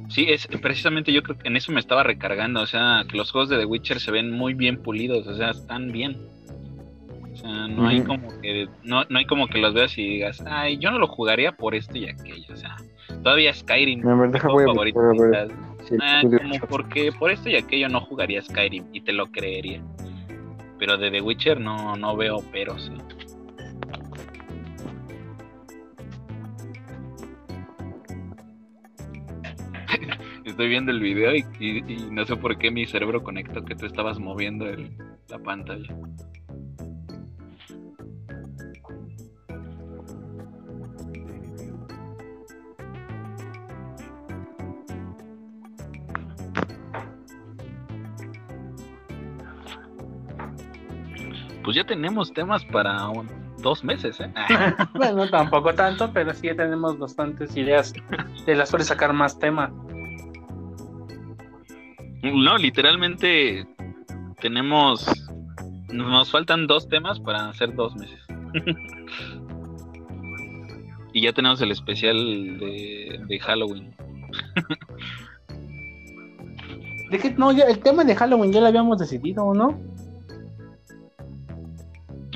[0.08, 3.30] Sí, es precisamente yo creo que en eso me estaba recargando, o sea, que los
[3.30, 6.18] juegos de The Witcher se ven muy bien pulidos, o sea, están bien.
[7.32, 10.42] O sea, no hay como que no, no hay como que los veas y digas,
[10.46, 12.76] ay, yo no lo jugaría por esto y aquello, o sea,
[13.22, 14.02] todavía Skyrim,
[14.48, 15.00] voy a favorito,
[16.02, 19.82] "Ah, como porque por esto y aquello no jugaría Skyrim y te lo creería.
[20.78, 22.90] Pero de The Witcher no, no veo peros.
[22.94, 22.98] ¿eh?
[30.44, 33.74] Estoy viendo el video y, y- y no sé por qué mi cerebro conectó que
[33.74, 34.90] tú estabas moviendo el-
[35.28, 35.94] la pantalla.
[51.64, 53.28] Pues ya tenemos temas para un-
[53.62, 54.32] dos meses, ¿eh?
[54.94, 57.92] Bueno, tampoco tanto, pero sí tenemos bastantes ideas
[58.46, 59.70] de las cuales sacar más temas.
[62.22, 63.66] No, literalmente
[64.40, 65.06] tenemos.
[65.92, 68.20] Nos faltan dos temas para hacer dos meses.
[71.12, 72.16] y ya tenemos el especial
[72.58, 73.94] de, de Halloween.
[77.10, 77.30] ¿De qué?
[77.36, 79.80] No, ya, el tema de Halloween ya lo habíamos decidido, ¿no?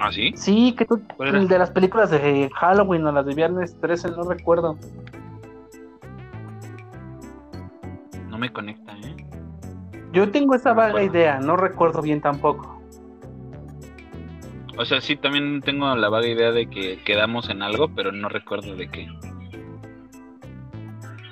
[0.05, 0.35] ¿Ah, sí?
[0.37, 4.25] Sí, que tú, el de las películas de Halloween o las de Viernes 13, no
[4.25, 4.77] recuerdo.
[8.29, 9.17] No me conecta, ¿eh?
[10.13, 12.83] Yo tengo esa vaga idea, no recuerdo bien tampoco.
[14.77, 18.29] O sea, sí, también tengo la vaga idea de que quedamos en algo, pero no
[18.29, 19.09] recuerdo de qué.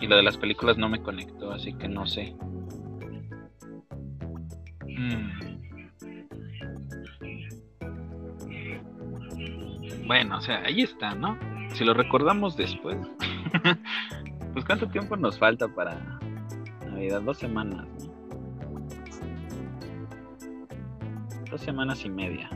[0.01, 2.35] Y lo de las películas no me conectó, así que no sé.
[4.87, 5.52] Mm.
[10.07, 11.39] Bueno, o sea, ahí está, ¿no?
[11.75, 12.97] Si lo recordamos después.
[14.53, 15.97] pues cuánto tiempo nos falta para
[16.91, 18.13] Navidad, dos semanas, ¿no?
[21.51, 22.49] Dos semanas y media.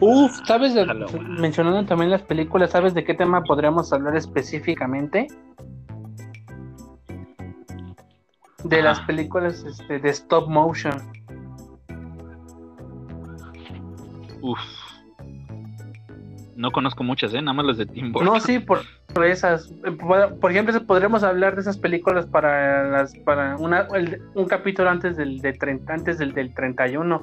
[0.00, 0.74] Uf, ¿sabes?
[0.74, 0.86] de-
[1.38, 5.26] mencionando también las películas, ¿sabes de qué tema podríamos hablar específicamente?
[8.64, 8.88] De Ajá.
[8.88, 10.94] las películas este, de stop motion.
[14.40, 14.58] Uf.
[16.60, 17.40] No conozco muchas, ¿eh?
[17.40, 18.34] Nada más las de Tim Burton.
[18.34, 18.80] No, sí, por,
[19.14, 19.72] por esas.
[19.98, 24.90] Por, por ejemplo, podríamos hablar de esas películas para las para una, el- un capítulo
[24.90, 27.22] antes del, de 30, antes del, del 31.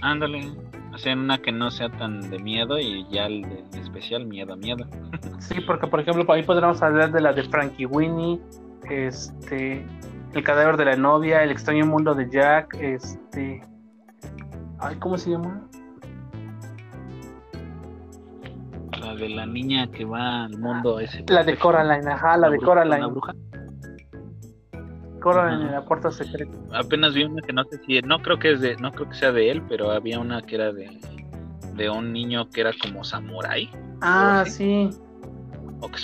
[0.00, 0.50] Ándale.
[0.92, 4.86] Hacen una que no sea tan de miedo y ya el de especial miedo, miedo.
[5.40, 8.40] Sí, porque por ejemplo, por ahí podríamos hablar de la de Frankie Winnie,
[8.88, 9.84] este,
[10.34, 13.60] El cadáver de la novia, El extraño mundo de Jack, este,
[14.78, 15.68] ay, ¿cómo se llama?
[19.14, 21.24] La la de la niña que va al mundo ese.
[21.28, 22.98] La de Coraline, ajá, la de bruja- Coraline.
[23.00, 23.34] La bruja.
[25.20, 26.52] Coraline en la puerta secreta.
[26.72, 29.14] Apenas vi una que no sé si, no creo que es de, no creo que
[29.16, 31.00] sea de él, pero había una que era de,
[31.74, 33.70] de un niño que era como samurái
[34.02, 34.90] Ah, sí.
[35.80, 35.98] o que.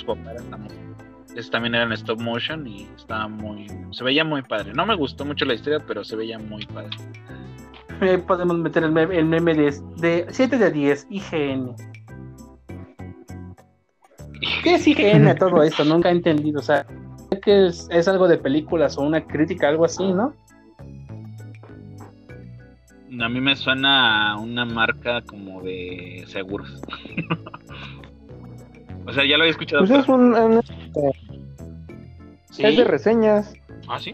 [1.36, 4.72] Ese también era en stop motion y estaba muy, se veía muy padre.
[4.74, 6.90] No me gustó mucho la historia, pero se veía muy padre.
[8.00, 11.74] Ahí podemos meter el meme, el meme de, de 7 de 10, IGN.
[14.62, 15.84] ¿Qué es IGN todo esto?
[15.84, 16.60] Nunca he entendido.
[16.60, 16.86] O sea,
[17.30, 20.34] sé que es, es algo de películas o una crítica, algo así, ¿no?
[23.22, 26.80] A mí me suena a una marca como de seguros.
[29.06, 29.84] o sea, ya lo había escuchado.
[29.86, 30.62] Pues es un, un-
[32.50, 32.64] Sí.
[32.66, 33.54] es de reseñas.
[33.88, 34.12] Ah, sí.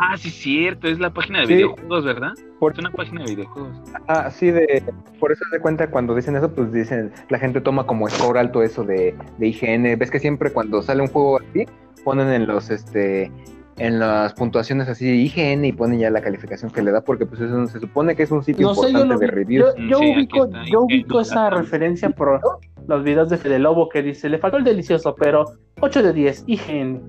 [0.00, 0.88] Ah, sí, cierto.
[0.88, 1.54] Es la página de Sí.
[1.54, 2.32] videojuegos, ¿verdad?
[2.58, 3.76] Por- Es una página de videojuegos.
[4.06, 4.82] Ah, sí, de,
[5.20, 8.62] por eso de cuenta cuando dicen eso, pues dicen, la gente toma como score alto
[8.62, 9.96] eso de, de IGN.
[9.98, 11.64] Ves que siempre cuando sale un juego así,
[12.04, 13.30] ponen en los, este,
[13.78, 17.40] en las puntuaciones así IGN y ponen ya la calificación que le da, porque pues
[17.40, 19.32] es un- se supone que es un sitio No sé, yo importante lo de vi-
[19.32, 19.74] reviews.
[19.76, 22.40] Yo, yo Sí, aquí ubico, está, yo ubico esa referencia por
[22.88, 25.44] los videos de Fede Lobo que dice, le faltó el delicioso, pero
[25.80, 27.02] 8 de 10, IGN.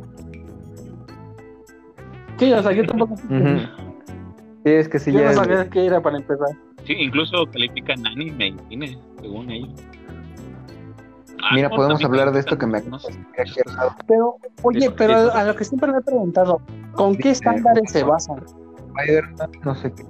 [2.39, 3.59] Sí, o sea, yo tampoco Ujú.
[4.65, 6.47] Sí, es que sí, yo ya no es- sabía qué era para empezar.
[6.85, 9.69] Sí, incluso califican anime y cine, según ellos.
[11.41, 13.13] Ah, Mira, podemos hablar de esto que me no sé.
[14.07, 16.61] Pero, oye, pero a lo que siempre me he preguntado,
[16.93, 18.43] ¿con qué estándares se basan?
[19.63, 20.03] No sé qué.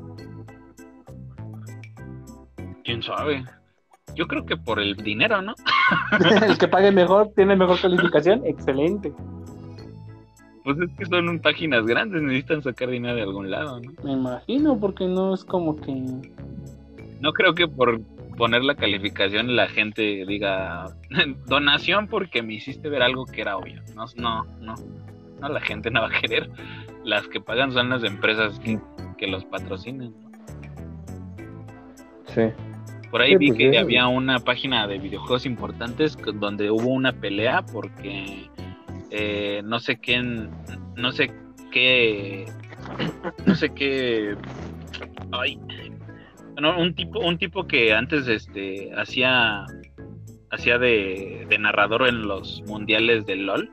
[2.83, 3.43] ¿Quién sabe?
[4.15, 5.53] Yo creo que por el dinero, ¿no?
[6.47, 9.13] El que pague mejor tiene mejor calificación, excelente.
[10.69, 13.91] Pues es que son páginas grandes, necesitan sacar dinero de algún lado, ¿no?
[14.03, 15.91] Me imagino, porque no es como que.
[17.21, 17.99] No creo que por
[18.37, 20.85] poner la calificación la gente diga
[21.47, 23.81] donación porque me hiciste ver algo que era obvio.
[23.95, 24.75] No, no, no.
[25.41, 26.51] No, la gente no va a querer.
[27.03, 28.79] Las que pagan son las empresas que,
[29.17, 30.11] que los patrocinan.
[30.21, 30.29] ¿no?
[32.27, 32.41] Sí.
[33.09, 33.77] Por ahí Sí, vi pues, que sí.
[33.77, 38.47] había una página de videojuegos importantes donde hubo una pelea porque
[39.11, 40.49] eh, no sé quién,
[40.95, 41.31] no sé
[41.71, 42.45] qué,
[43.45, 44.35] no sé qué,
[45.31, 45.59] ay,
[46.53, 49.65] bueno, un tipo, un tipo que antes este hacía,
[50.51, 53.69] hacía de, de narrador en los mundiales del LOL,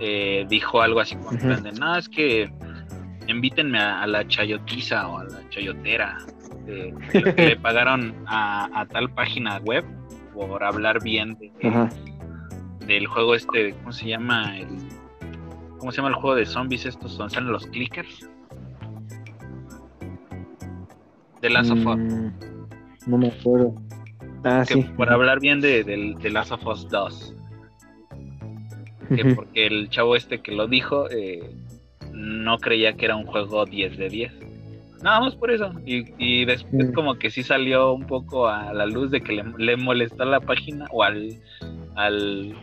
[0.00, 2.50] eh, dijo algo así como de, no, es que
[3.28, 6.18] invítenme a, a la chayotiza o a la chayotera
[6.66, 9.84] de, de lo que le pagaron a, a tal página web
[10.34, 11.52] por hablar bien de-.
[12.86, 14.58] Del juego este, ¿cómo se llama?
[14.58, 14.68] El,
[15.78, 17.16] ¿Cómo se llama el juego de zombies estos?
[17.18, 18.28] Donde salen los clickers.
[21.40, 21.96] De Last of Us.
[21.96, 22.30] Mm,
[23.06, 23.74] no me acuerdo.
[24.44, 24.82] Ah, que sí.
[24.96, 27.34] por hablar bien de, del- de Last of Us 2.
[29.14, 31.42] Que porque el chavo este que lo dijo eh,
[32.12, 34.32] no creía que era un juego 10 de 10.
[35.02, 35.72] Nada más por eso.
[35.84, 39.44] Y, y después como que sí salió un poco a la luz de que le,
[39.58, 41.40] le molestó la página o al,
[41.96, 42.54] al,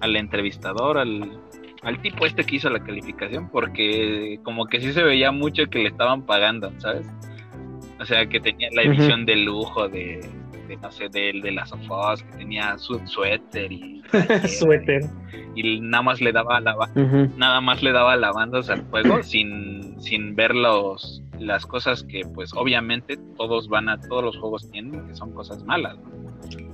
[0.00, 1.38] al entrevistador, al,
[1.82, 5.78] al tipo este que hizo la calificación, porque como que sí se veía mucho que
[5.80, 7.06] le estaban pagando, ¿sabes?
[8.00, 10.20] O sea, que tenía la edición de lujo de,
[10.66, 14.02] de, no sé, de, de las sofás, que tenía su suéter y,
[14.48, 15.04] Suéter.
[15.54, 16.76] y nada más le daba la,
[17.36, 22.52] nada más le daba alabanzas al juego sin, sin ver los, las cosas que pues
[22.54, 26.73] obviamente todos van a todos los juegos tienen que son cosas malas ¿no?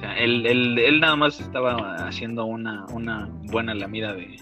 [0.00, 4.34] O sea él, él, él nada más estaba haciendo una, una buena lamida de,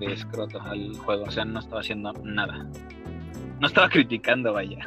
[0.00, 2.66] de escroto al juego o sea no estaba haciendo nada.
[3.60, 4.78] No estaba criticando vaya.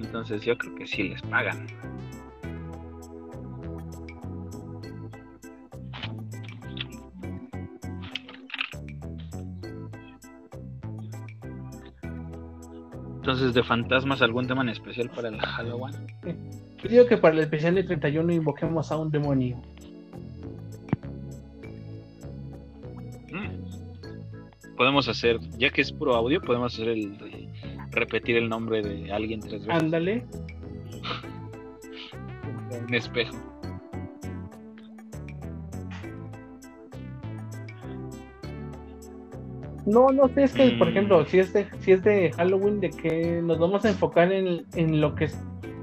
[0.00, 1.66] Entonces yo creo que sí les pagan
[13.24, 15.94] Entonces, de fantasmas, ¿algún tema en especial para el Halloween?
[16.82, 19.56] Yo digo que para el especial de 31 invoquemos a un demonio.
[23.32, 24.76] Mm.
[24.76, 27.16] Podemos hacer, ya que es puro audio, podemos hacer el
[27.92, 29.82] repetir el nombre de alguien tres veces.
[29.82, 30.26] Ándale.
[32.86, 33.34] Un espejo.
[39.86, 40.90] No, no sé, es que, por Mm.
[40.90, 44.64] ejemplo, si es de, si es de Halloween, de que nos vamos a enfocar en,
[44.74, 45.38] en lo que es,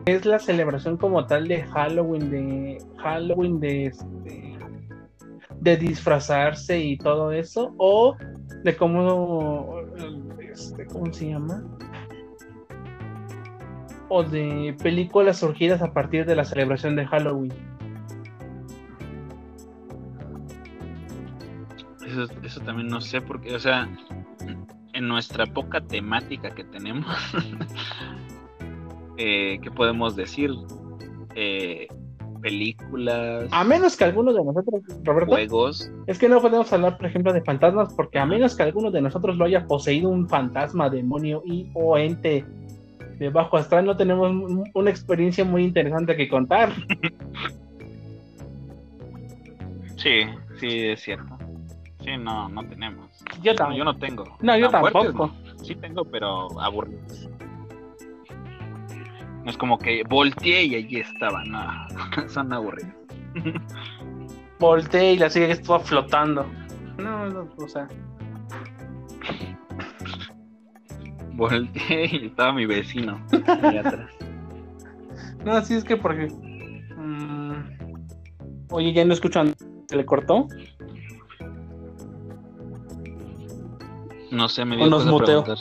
[0.05, 4.57] es la celebración como tal de Halloween, de Halloween, de este,
[5.59, 8.15] de disfrazarse y todo eso, o
[8.63, 9.75] de cómo,
[10.39, 11.63] este, ¿cómo se llama?
[14.13, 17.53] o de películas surgidas a partir de la celebración de Halloween.
[22.11, 23.87] Eso, eso también no sé porque, o sea,
[24.93, 27.05] en nuestra poca temática que tenemos,
[29.17, 30.51] eh, ¿qué podemos decir?
[31.35, 31.87] Eh,
[32.41, 35.91] películas, A menos que alguno de nosotros, Roberto, juegos.
[36.07, 38.99] es que no podemos hablar, por ejemplo, de fantasmas, porque a menos que alguno de
[39.01, 42.43] nosotros lo haya poseído un fantasma, demonio y o ente
[43.19, 46.73] de bajo astral, no tenemos un- una experiencia muy interesante que contar.
[49.97, 50.21] Sí,
[50.59, 51.37] sí, es cierto.
[52.03, 53.07] Sí, no, no tenemos.
[53.41, 53.77] Yo No, tampoco.
[53.77, 54.23] yo no tengo.
[54.41, 55.33] No, yo Tan fuertes, tampoco.
[55.45, 55.59] no.
[55.63, 57.29] Sí tengo, pero aburridos.
[59.43, 61.59] No es como que volteé y allí estaba, no.
[62.29, 62.93] Son aburridos.
[64.59, 66.45] Volteé y la silla estuvo flotando.
[66.97, 67.87] No, no, o sea.
[71.33, 73.19] Volteé y estaba mi vecino
[73.63, 74.09] ahí atrás.
[75.43, 76.27] No, sí es que porque.
[76.97, 77.53] mm,
[78.69, 79.55] oye, ya no escuchan.
[79.89, 80.47] ¿Se le cortó?
[84.31, 85.43] No sé, me O dio nos cosa muteo.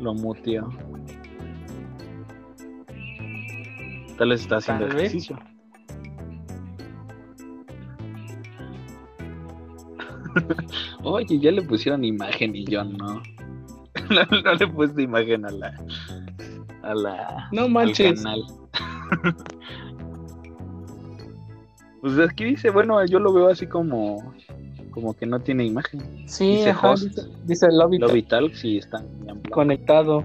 [0.00, 0.68] Lo muteó.
[4.16, 5.04] Tal vez está haciendo Tal vez.
[5.06, 5.38] ejercicio.
[11.02, 13.22] Oye, ya le pusieron imagen y yo no.
[14.10, 15.72] No, no le puse imagen a la.
[16.82, 17.48] A la.
[17.52, 18.20] No al manches.
[18.20, 18.42] canal.
[22.00, 24.34] Pues aquí dice, bueno, yo lo veo así como.
[24.90, 26.00] Como que no tiene imagen.
[26.26, 27.04] Sí, Dice ajá, host.
[27.04, 28.00] dice, dice Lobby en
[29.40, 29.50] blanco.
[29.50, 30.24] conectado.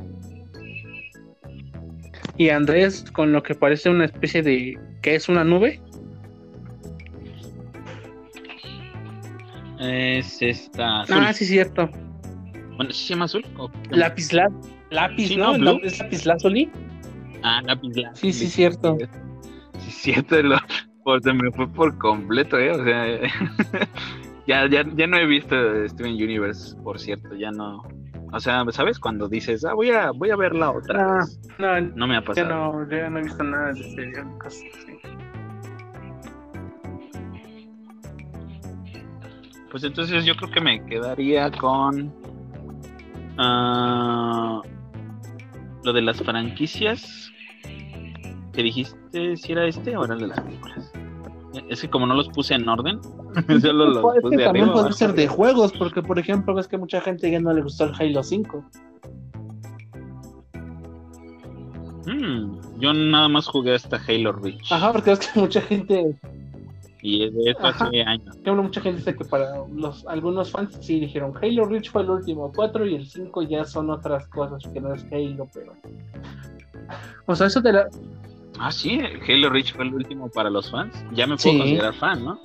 [2.38, 4.80] Y Andrés con lo que parece una especie de.
[5.02, 5.80] ¿Qué es una nube?
[9.80, 11.18] Es esta azul.
[11.20, 11.90] Ah, sí, cierto.
[12.78, 13.46] Bueno, ¿sí se llama azul?
[13.92, 14.50] Lápiz la-
[14.90, 15.56] lápiz, Sí, ¿no?
[15.84, 16.72] ¿Es lápiz lazuli?
[17.44, 18.34] Ah, lápiz lazuli.
[18.34, 18.98] Sí, sí, cierto.
[19.80, 20.42] Sí, cierto.
[20.42, 20.58] Lo,
[21.06, 22.72] pues, se me fue por completo, ¿eh?
[22.72, 23.06] O sea,
[24.48, 25.56] ya, ya, ya no he visto
[25.88, 27.84] Steven Universe, por cierto, ya no.
[28.34, 29.00] O sea, ¿sabes?
[29.00, 31.40] Cuando dices, ah, voy a, voy a verla otra Ah, vez.
[31.60, 32.50] no, No me ha ya pasado.
[32.84, 34.98] no, ya no he visto nada de serie, cosas así.
[39.72, 42.12] Pues entonces yo creo que me quedaría con
[43.38, 44.62] ah,
[45.84, 47.32] lo de las franquicias
[48.54, 50.92] que dijiste si era este o era el de las películas.
[51.70, 53.00] Es que como no los puse en orden,
[53.62, 54.82] solo los Pues, es puse que de también arriba.
[54.82, 57.86] puede ser de juegos, porque por ejemplo ves que mucha gente ya no le gustó
[57.86, 58.66] el Halo 5.
[62.06, 66.16] Mm, yo nada más jugué hasta Halo Reach Ajá, porque ves que mucha gente,
[67.02, 67.86] y de eso Ajá.
[67.88, 68.36] hace años.
[68.46, 72.52] mucha gente dice que para los algunos fans sí dijeron Halo Reach fue el último
[72.56, 75.74] 4 y el 5 ya son otras cosas que no es Halo, pero
[77.26, 77.90] o sea, eso de la
[78.60, 80.94] Ah, sí, Halo Reach fue el último para los fans.
[81.14, 81.58] Ya me puedo Sí.
[81.58, 82.40] considerar fan, ¿no?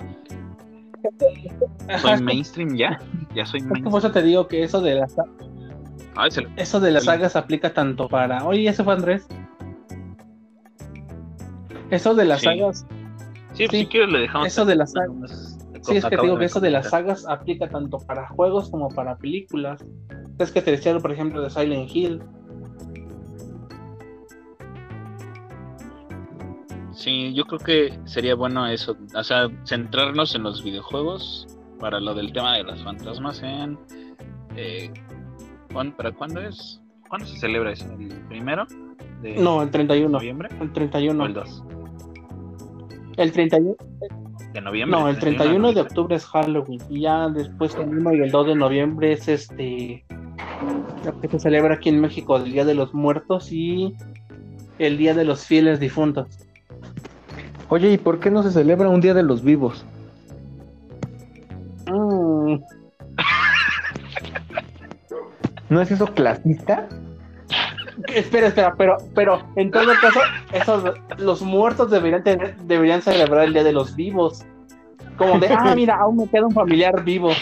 [1.99, 2.99] Soy mainstream ya.
[3.33, 3.91] Ya soy mainstream.
[3.91, 5.15] por eso te digo que eso de las
[6.57, 7.05] eso de las Sí.
[7.07, 8.45] sagas aplica tanto para.
[8.45, 9.27] Oye, ¿ya se fue Andrés?
[11.89, 12.45] Eso de las Sí.
[12.45, 12.85] sagas,
[13.53, 13.85] Sí, Sí.
[13.91, 14.47] si le dejamos.
[14.47, 17.67] Eso de las sagas- sí es que te digo que eso de las sagas aplica
[17.69, 19.83] tanto para juegos como para películas.
[20.39, 22.21] Es que te decía, por ejemplo, de Silent Hill.
[27.01, 28.95] Sí, yo creo que sería bueno eso.
[29.15, 31.47] O sea, centrarnos en los videojuegos
[31.79, 33.75] para lo del tema de las fantasmas en.
[34.55, 34.91] Eh,
[35.73, 36.79] ¿cuándo- ¿Para cuándo es?
[37.09, 37.85] ¿Cuándo se celebra eso?
[37.99, 38.67] ¿El primero?
[39.23, 40.09] De No, el 31.
[40.11, 40.49] noviembre?
[40.61, 41.25] El ¿O 31.
[41.25, 41.63] el 2?
[43.17, 43.75] El 31.
[44.53, 44.99] ¿De noviembre?
[44.99, 45.81] No, el 31 de noviembre.
[45.81, 46.81] octubre es Halloween.
[46.89, 50.05] Y ya después el 1 y el 2 de noviembre es este.
[51.03, 53.95] Lo que se celebra aquí en México, el Día de los Muertos y
[54.77, 56.27] el Día de los Fieles Difuntos.
[57.73, 59.85] Oye, ¿y por qué no se celebra un día de los vivos?
[61.89, 62.55] Mm,
[65.69, 66.89] ¿No es eso clasista?
[68.13, 70.19] Espera, espera, pero, pero en todo caso,
[70.51, 70.83] esos,
[71.17, 74.43] los muertos deberían tener, deberían celebrar el Día de los Vivos.
[75.15, 77.31] Como de, ah, mira, aún me queda un familiar vivo.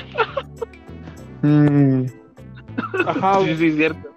[1.41, 2.03] Mm,
[3.07, 4.09] Ajá, Sí, sí, cierto.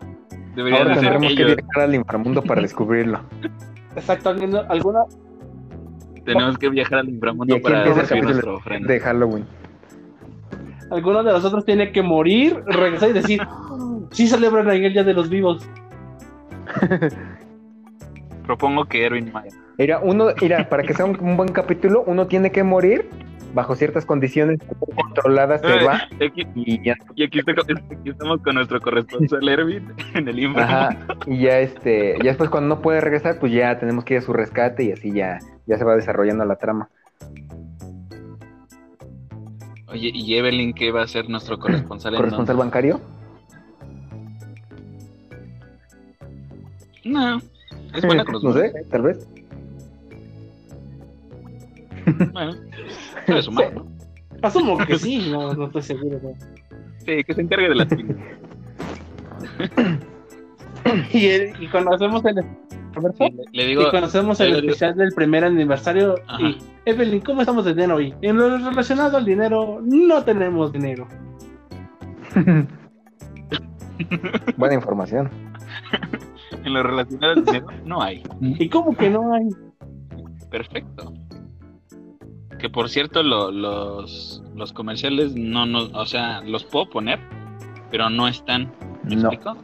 [0.57, 3.21] Deberían ahora tendremos que viajar al inframundo para descubrirlo.
[3.95, 4.31] exacto.
[4.31, 5.05] alguna,
[6.25, 8.93] Tenemos que viajar al inframundo para recibir capítulo nuestra ofrenda.
[8.93, 9.45] de Halloween.
[10.91, 13.41] alguno de nosotros tiene que morir, regresar y decir,
[14.11, 15.67] sí celebran ahí el Día de los Vivos.
[18.47, 19.51] Propongo que Erwin Maya.
[19.79, 23.09] Mira, uno, mira, para que sea un, un buen capítulo, uno tiene que morir
[23.55, 24.59] bajo ciertas condiciones
[24.97, 28.81] controladas se Ay, va y aquí, y ya, y aquí está- aquí estamos con nuestro
[28.81, 30.63] corresponsal Erwin en el inframundo.
[30.63, 34.19] ajá, y ya este, ya después cuando no puede regresar, pues ya tenemos que ir
[34.21, 36.89] a su rescate y así ya, ya se va desarrollando la trama.
[39.89, 43.01] Oye, ¿y Evelyn qué va a ser nuestro corresponsal ¿Corresponsal bancario?
[47.05, 47.39] No,
[47.95, 49.29] es buena no sé, tal vez.
[52.33, 52.53] Bueno,
[53.27, 53.87] sabe sumar, ¿no?
[54.43, 56.19] Asumo que sí, no, no estoy seguro.
[56.23, 56.31] ¿no?
[57.05, 57.89] Sí, que se encargue de las.
[61.13, 62.35] Y, el- y cuando hacemos el
[63.17, 66.43] Sí, le, le digo, y cuando hacemos le el digo- especial del primer aniversario, Ajá.
[66.43, 68.13] y Evelyn, ¿cómo estamos de dinero hoy?
[68.21, 71.07] En lo relacionado al dinero, no tenemos dinero.
[74.57, 75.31] Buena información.
[76.65, 78.23] en lo relacionado al dinero, no hay.
[78.41, 79.49] ¿Y cómo que no hay?
[80.51, 81.15] Perfecto.
[82.63, 87.19] Que por cierto, lo- los, los comerciales no, no, o sea, los puedo poner,
[87.91, 88.73] pero no están.
[89.03, 89.33] ¿Me No.
[89.33, 89.57] explico?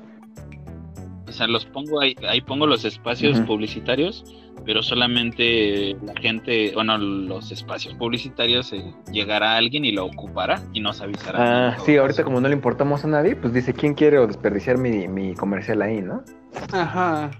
[1.28, 4.24] O sea, los pongo ahí, ahí pongo los espacios publicitarios,
[4.64, 8.82] pero solamente la gente, bueno, los espacios publicitarios eh,
[9.12, 11.68] llegará alguien y lo ocupará y nos avisará.
[11.68, 15.06] Ah, sí, ahorita como no le importamos a nadie, pues dice, ¿quién quiere desperdiciar mi,
[15.06, 16.24] mi comercial ahí, no?
[16.72, 17.30] Ajá.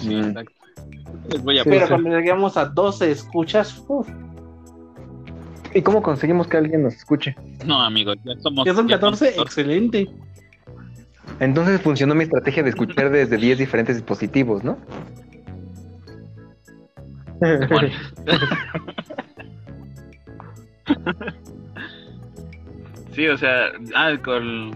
[0.00, 0.24] Sí, Mm.
[0.24, 0.52] exacto.
[1.30, 1.92] Les voy a Sí, Pero sí.
[1.92, 4.08] cuando lleguemos a 12 escuchas, uf,
[5.74, 7.36] ¿Y cómo conseguimos que alguien nos escuche?
[7.66, 8.64] No, amigos, ya somos.
[8.64, 10.08] ya son ya 14, somos- excelente.
[11.40, 14.78] Entonces funcionó mi estrategia de escuchar desde 10 diferentes dispositivos, ¿no?
[17.40, 17.90] Bueno.
[23.12, 24.70] Sí, o sea, ah, con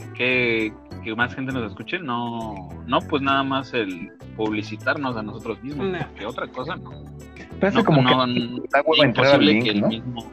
[1.03, 5.89] que, más gente nos escuche, no, no, pues nada más el publicitarnos a nosotros mismos,
[5.89, 5.99] No.
[6.15, 7.05] que otra cosa no.
[7.61, 9.89] Parece No, como no, que imposible link, que el ¿no?
[9.89, 10.33] mismo.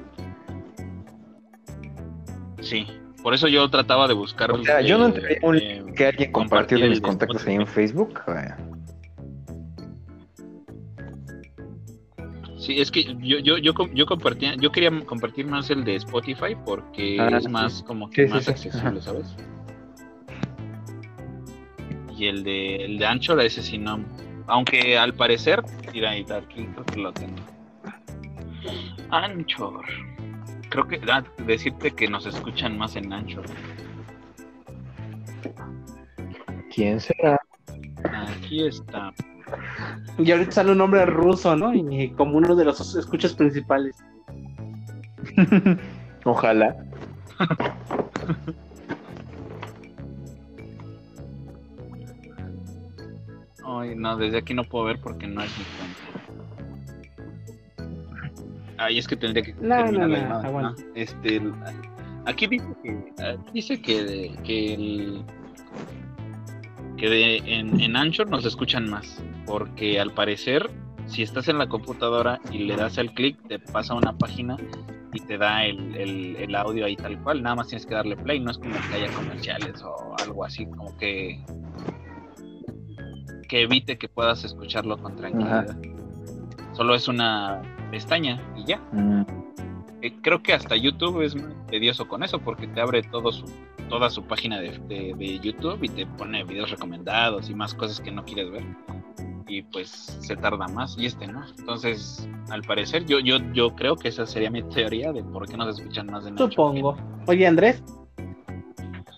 [2.61, 2.87] Sí,
[3.23, 4.51] por eso yo trataba de buscar.
[4.51, 7.67] O sea, yo no eh, un eh, que alguien compartió de mis contactos ahí en.
[7.67, 8.19] Facebook.
[12.57, 16.55] Sí, es que yo, yo, yo, yo compartía, yo quería compartir más el de Spotify
[16.65, 17.49] porque Ah, es sí.
[17.49, 19.01] más como que Sí, sí, más sí, accesible, ajá.
[19.01, 19.35] ¿sabes?
[22.19, 24.03] Y el de el de Anchor, ese sí no.
[24.47, 25.63] Aunque al parecer,
[25.93, 27.37] mira, ahí creo que lo tengo.
[29.09, 29.85] Anchor.
[30.67, 33.45] Creo que ah, decirte que nos escuchan más en Anchor.
[36.75, 37.39] ¿Quién será?
[38.03, 39.13] Aquí está.
[40.17, 41.73] Y ahorita sale un nombre ruso, ¿no?
[41.73, 43.95] Y como uno de los escuchas principales.
[46.25, 46.75] Ojalá.
[53.69, 56.01] Ay, no, desde aquí no puedo ver porque no es mi cuenta.
[58.77, 59.53] Ay, es que tendría que
[60.27, 60.41] No.
[60.69, 61.41] Ah, Este,
[62.25, 65.23] aquí dice que, aquí dice que, que, el-
[66.97, 70.69] que de- en, en Anchor nos escuchan más, porque al parecer,
[71.07, 74.55] si estás en la computadora y le das al clic, te pasa una página
[75.13, 78.15] y te da el, el- el audio ahí tal cual, nada más tienes que darle
[78.15, 81.43] play, no es como que haya comerciales o algo así, como que
[83.49, 85.75] que evite que puedas escucharlo con tranquilidad.
[86.73, 88.77] Solo es una pestaña y ya.
[88.93, 89.23] Mm,
[90.01, 91.35] Eh, creo que hasta YouTube es
[91.67, 93.43] tedioso con eso porque te abre todo su,
[93.89, 97.99] toda su página de, de- de YouTube y te pone videos recomendados y más cosas
[97.99, 98.63] que no quieres ver.
[99.45, 101.43] Y pues se tarda más y este no.
[101.57, 105.57] Entonces, al parecer, yo, yo, yo creo que esa sería mi teoría de por qué
[105.57, 106.45] nos escuchan más de noche.
[106.55, 106.95] Supongo.
[107.27, 107.83] Oye, Andrés,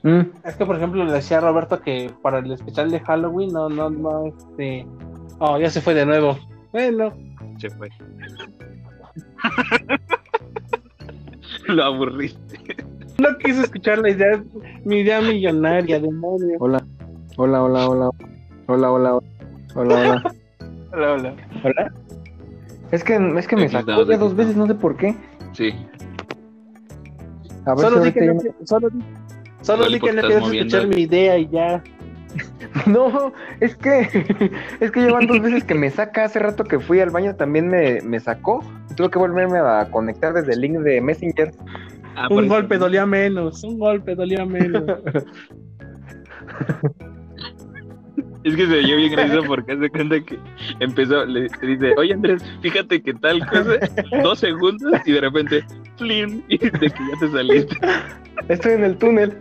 [0.04, 3.54] mm, es que por ejemplo le decía a Roberto que para el especial de Halloween
[3.54, 4.86] no, no, no, este.
[5.40, 6.38] Oh, ya se fue de nuevo.
[6.72, 7.14] Bueno,
[7.58, 7.90] Se fue.
[11.68, 12.60] Lo aburriste.
[13.20, 14.44] no quise escuchar la idea,
[14.84, 16.58] mi idea millonaria, demonio.
[16.60, 16.84] Hola.
[17.38, 18.10] Hola, hola, hola.
[18.68, 19.28] Hola, hola, hola.
[19.76, 20.34] Hola, hola.
[20.94, 21.36] Hola, hola.
[21.64, 21.94] Hola.
[22.92, 25.16] Es que, es que me sacó ya dos veces, no sé por qué.
[25.54, 25.74] Sí.
[27.66, 29.04] A ver Solo si no, solo di,
[29.62, 31.84] solo di que porque no querías moviendo escuchar mi idea y ya.
[32.86, 34.02] No, es que
[34.80, 36.24] es que llevan dos veces que me saca.
[36.24, 38.64] Hace rato que fui al baño también me, me sacó.
[38.96, 41.52] Tuve que volverme a conectar desde el link de Messenger.
[42.16, 42.54] Ah, Un eso.
[42.54, 44.84] golpe dolía menos, un golpe dolía menos.
[48.44, 50.40] Es que se oyó bien gracioso porque hace cuenta que
[50.80, 53.74] empezó, le, le dice, oye Andrés, fíjate que tal cosa,
[54.24, 55.64] dos segundos y de repente,
[55.98, 56.42] ¡flim!
[56.48, 57.78] y de que ya te saliste.
[58.48, 59.38] Estoy en el túnel.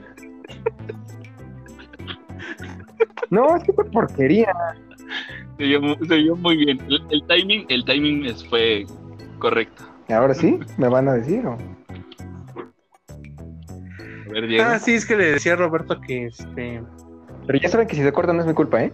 [3.30, 4.52] No, es que fue porquería.
[5.56, 6.78] Se oyó, mu- se oyó muy bien.
[6.88, 8.86] El, el timing, el timing es- fue
[9.38, 9.84] correcto.
[10.08, 11.46] Ahora sí, me van a decir.
[11.46, 11.56] ¿o?
[14.28, 14.64] A ver, Diego.
[14.66, 16.82] Ah, sí, es que le decía a Roberto que este
[17.46, 18.92] Pero ya saben que si se corta no es mi culpa, ¿eh?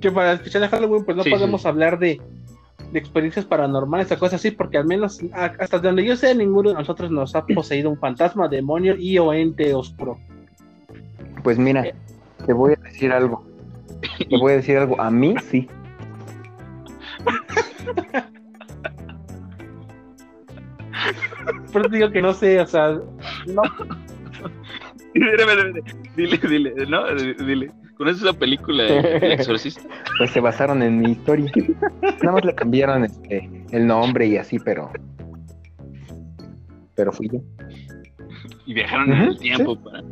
[0.00, 2.18] que para el especial de Halloween pues no Sí, podemos hablar de,
[2.90, 6.70] de experiencias paranormales o cosas así, porque al menos a- hasta donde yo sé, ninguno
[6.70, 10.18] de nosotros nos ha poseído un fantasma, demonio y o ente oscuro.
[11.42, 11.84] Pues mira,
[12.46, 13.44] te voy a decir algo.
[14.18, 15.00] Te voy a decir algo.
[15.00, 15.68] A mí sí.
[21.72, 22.98] Pero te digo que no sé, o sea,
[23.46, 23.62] no,
[25.14, 27.70] Espérame, espérame, Dile, dile, no, dile.
[27.96, 29.82] ¿Conoces esa película, El Exorcista?
[30.18, 31.50] Pues se basaron en mi historia.
[32.22, 34.90] Nada más le cambiaron este, el nombre y así, pero.
[36.94, 37.40] Pero fui yo.
[38.66, 40.02] Y viajaron en el tiempo para.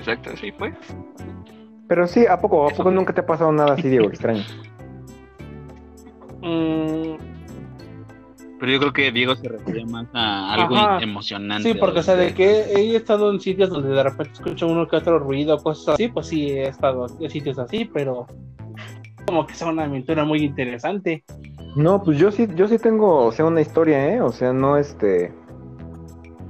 [0.00, 0.72] Exacto, sí fue.
[1.88, 4.42] Pero sí, ¿a poco, ¿a poco nunca te ha pasado nada así, Diego, extraño?
[6.40, 7.16] mm,
[8.60, 11.02] Pero yo creo que Diego se refería más a algo Ajá.
[11.02, 11.72] emocionante.
[11.72, 14.86] sí, porque o sea, de que he estado en sitios donde de repente escucho uno
[14.86, 18.26] que otro ruido, cosas así, pues sí, he estado en sitios así, pero
[19.26, 21.24] como que sea una aventura muy interesante.
[21.76, 24.20] No, pues yo sí, yo sí tengo, o sea, una historia, ¿eh?
[24.20, 25.32] O sea, no este.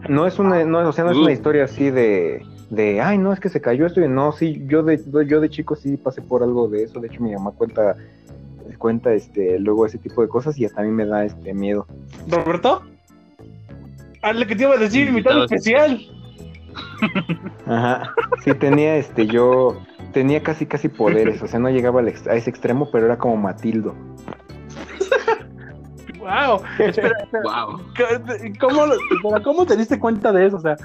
[0.09, 1.23] No es una, no, o sea, no es Uh.
[1.23, 4.63] una historia así de, de, ay, no, es que se cayó esto y no, sí,
[4.67, 7.51] yo de, yo de chico sí pasé por algo de eso, de hecho mi mamá
[7.51, 7.97] cuenta,
[8.79, 11.87] cuenta, este, luego ese tipo de cosas y hasta a mí me da, este, miedo.
[12.29, 12.83] ¿Roberto?
[14.23, 16.01] Ah, lo que te iba a decir, invitado especial.
[17.67, 18.15] Ajá,
[18.45, 19.81] sí tenía, este, yo,
[20.13, 23.19] tenía casi, casi poderes, o sea, no llegaba al ex- a ese extremo, pero era
[23.19, 23.95] como Matildo.
[26.21, 27.43] Wow, espera, espera.
[27.45, 27.81] Wow.
[28.61, 30.59] ¿Cómo, ¿Cómo te diste cuenta de eso?
[30.59, 30.77] O sea,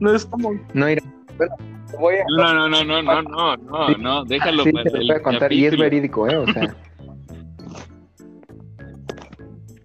[0.00, 0.52] no es como.
[0.74, 1.00] No, mira,
[1.48, 1.56] bueno,
[1.98, 2.24] voy a...
[2.36, 5.22] No, no, no, no, no, no, no, no, déjalo Sí, para te el voy a
[5.22, 6.36] contar, y es verídico, ¿eh?
[6.36, 6.74] O sea,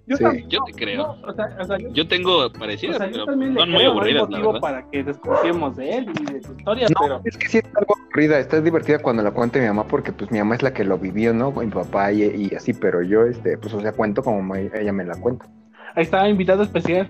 [0.08, 0.24] Yo Sí.
[0.24, 0.98] también- Yo te creo.
[0.98, 3.60] no, o sea, o sea, yo, Yo tengo o parecidas, sea, yo pero también le
[3.60, 6.88] son muy creo, no hay aburridas, para que desconfiemos de él y de su historia,
[6.90, 7.22] No, pero.
[7.26, 10.30] es que sí es algo aburrida, está divertida cuando la cuenta mi mamá porque pues
[10.32, 11.52] mi mamá es la que lo vivió, ¿no?
[11.54, 15.06] Mi papá y, y así, pero yo este, pues o sea, cuento como ella me
[15.06, 15.48] la cuenta.
[15.96, 17.10] Ahí está, invitado especial.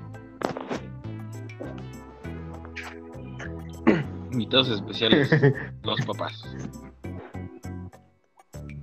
[4.35, 5.31] Invitados especiales,
[5.83, 6.43] los papás.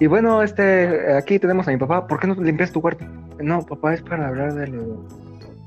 [0.01, 3.05] Y bueno, este, aquí tenemos a mi papá, ¿por qué no limpias tu cuarto?
[3.39, 5.07] No, papá, es para hablar de lo...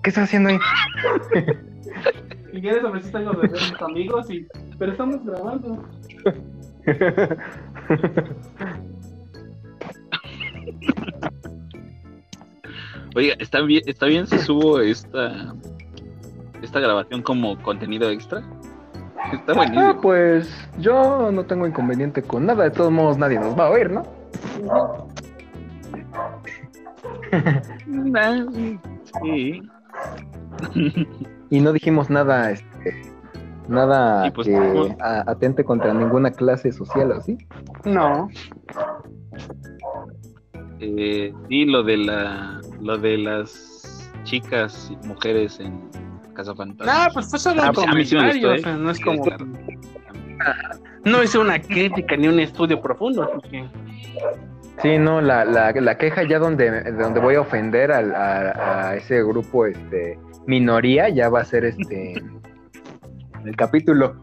[0.01, 0.57] ¿Qué estás haciendo ahí?
[2.51, 4.47] Si quieres, a ver si tengo de ver sus amigos, y...
[4.79, 5.83] pero estamos grabando.
[13.13, 15.53] Oiga, ¿está bien, ¿está bien si subo esta,
[16.61, 18.41] esta grabación como contenido extra?
[19.33, 20.01] Está ah, buenísimo.
[20.01, 23.91] pues yo no tengo inconveniente con nada, de todos modos nadie nos va a oír,
[23.91, 24.03] ¿no?
[27.87, 28.45] Nah,
[29.23, 29.61] sí.
[31.51, 33.01] Y no dijimos nada, este,
[33.67, 37.37] nada pues, que a- atente contra ninguna clase social, ¿o sí?
[37.85, 38.29] No.
[40.79, 45.79] Eh, sí, lo de la, lo de las chicas y mujeres en
[46.35, 47.05] Casa Fantasma.
[47.05, 49.23] Ah, pues fue solo Ah, un pues, comentario, gustó, o sea, no es como.
[49.23, 49.45] claro.
[51.03, 53.65] No hice una crítica ni un estudio profundo, así que.
[54.81, 58.95] Sí, no, la, la, la queja ya donde, donde voy a ofender al- a, a
[58.95, 62.13] ese grupo este minoría ya va a ser este
[63.45, 64.15] el capítulo.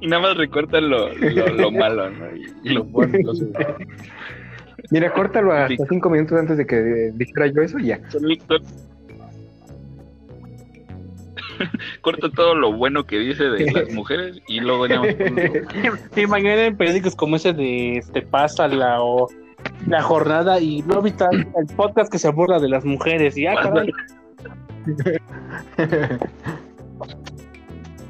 [0.00, 2.26] Y nada más recortan lo, lo, lo malo, ¿no?
[2.36, 3.22] Y, y lo ponen.
[4.90, 5.82] Mira, córtalo hasta Sí.
[5.88, 8.00] cinco minutos antes de que eh, dijera yo eso y ya.
[12.00, 15.04] Corta todo lo bueno que dice de las mujeres y luego ya lo-
[16.20, 19.28] Imaginen en periódicos como ese de este Pásala o
[19.86, 23.36] La Jornada y no evitar el podcast que se burla de las mujeres.
[23.36, 23.92] Y ah, caray,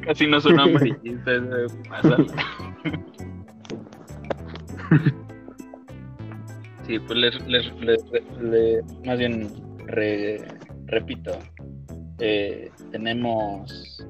[0.07, 1.43] Casi no son amarillistas.
[1.89, 2.24] pásala.
[6.91, 8.05] Sí, pues les, les, les-
[8.43, 9.49] le- más bien
[9.86, 10.43] re-
[10.86, 11.38] repito,
[12.18, 14.05] eh, tenemos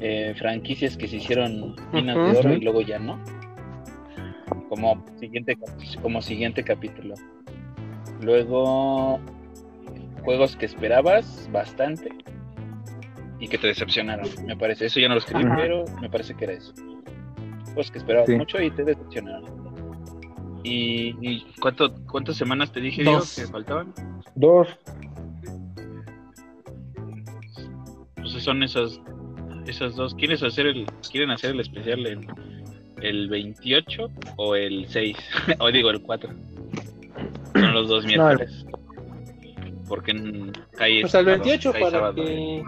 [0.00, 3.22] eh, franquicias que se hicieron minas de oro y luego ya no.
[4.70, 5.58] Como siguiente,
[6.00, 7.14] como siguiente capítulo.
[8.22, 9.20] Luego,
[10.24, 12.08] juegos que esperabas bastante
[13.40, 14.86] y que te decepcionaron, me parece.
[14.86, 16.72] Eso ya no lo escribí, pero me parece que era eso.
[17.66, 18.36] Juegos que esperabas Sí.
[18.36, 19.57] mucho y te decepcionaron.
[20.64, 23.36] ¿Y, y cuánto, cuántas semanas te dije, Diego, Dos.
[23.36, 23.94] que faltaban?
[24.34, 24.68] Dos.
[28.16, 29.00] Pues son esas,
[29.66, 30.14] esas dos.
[30.14, 32.26] ¿Quieres hacer el, quieren hacer el especial en,
[33.02, 35.16] el 28 o el 6,
[35.58, 36.30] o digo el 4.
[37.54, 38.66] Son los dos miércoles.
[39.88, 42.14] Porque en cae Pues el sábado, 28 cae para sábado.
[42.14, 42.62] que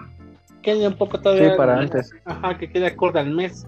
[0.63, 1.51] quede un poco todavía.
[1.51, 2.13] Sí, para antes.
[2.25, 3.67] Ajá, que quede acorde al mes.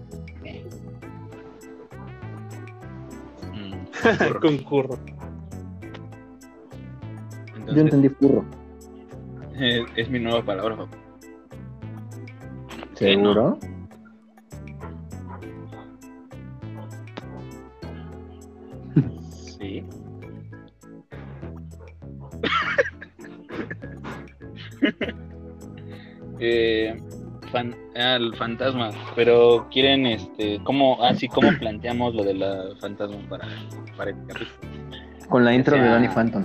[4.03, 4.39] Concurro.
[4.41, 4.99] Concurro.
[7.55, 8.45] Entonces, Yo entendí furro.
[9.55, 10.97] eh, es mi nueva palabra, papá.
[12.95, 13.57] ¿Seguro?
[19.59, 19.83] Sí.
[26.39, 26.95] eh,
[27.51, 33.47] fan- ah, fantasma, pero quieren, este, ¿cómo, así como planteamos lo de la fantasma para,
[35.29, 36.43] Con la intro de sea- Danny Phantom.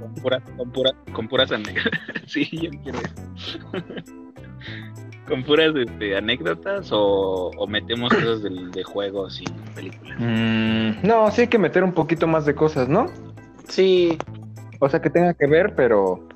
[0.00, 1.92] Con puras, con puras, con puras anécdotas.
[2.26, 2.98] sí, yo quiero
[3.36, 3.58] eso.
[5.28, 9.44] con puras este, anécdotas o, o metemos cosas del- de, juegos y
[9.74, 10.16] películas.
[10.18, 13.06] Mm, no, sí hay que meter un poquito más de cosas, ¿no?
[13.68, 14.16] Sí,
[14.80, 16.27] O sea, que tenga que ver, pero...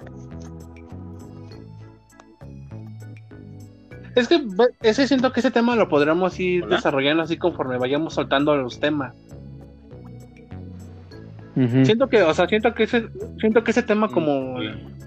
[4.15, 4.41] es que
[4.83, 6.77] ese siento que ese tema lo podremos ir Hola.
[6.77, 9.15] desarrollando así conforme vayamos soltando los temas.
[11.85, 13.09] Siento que, o sea, siento que ese,
[13.39, 14.59] siento que ese tema como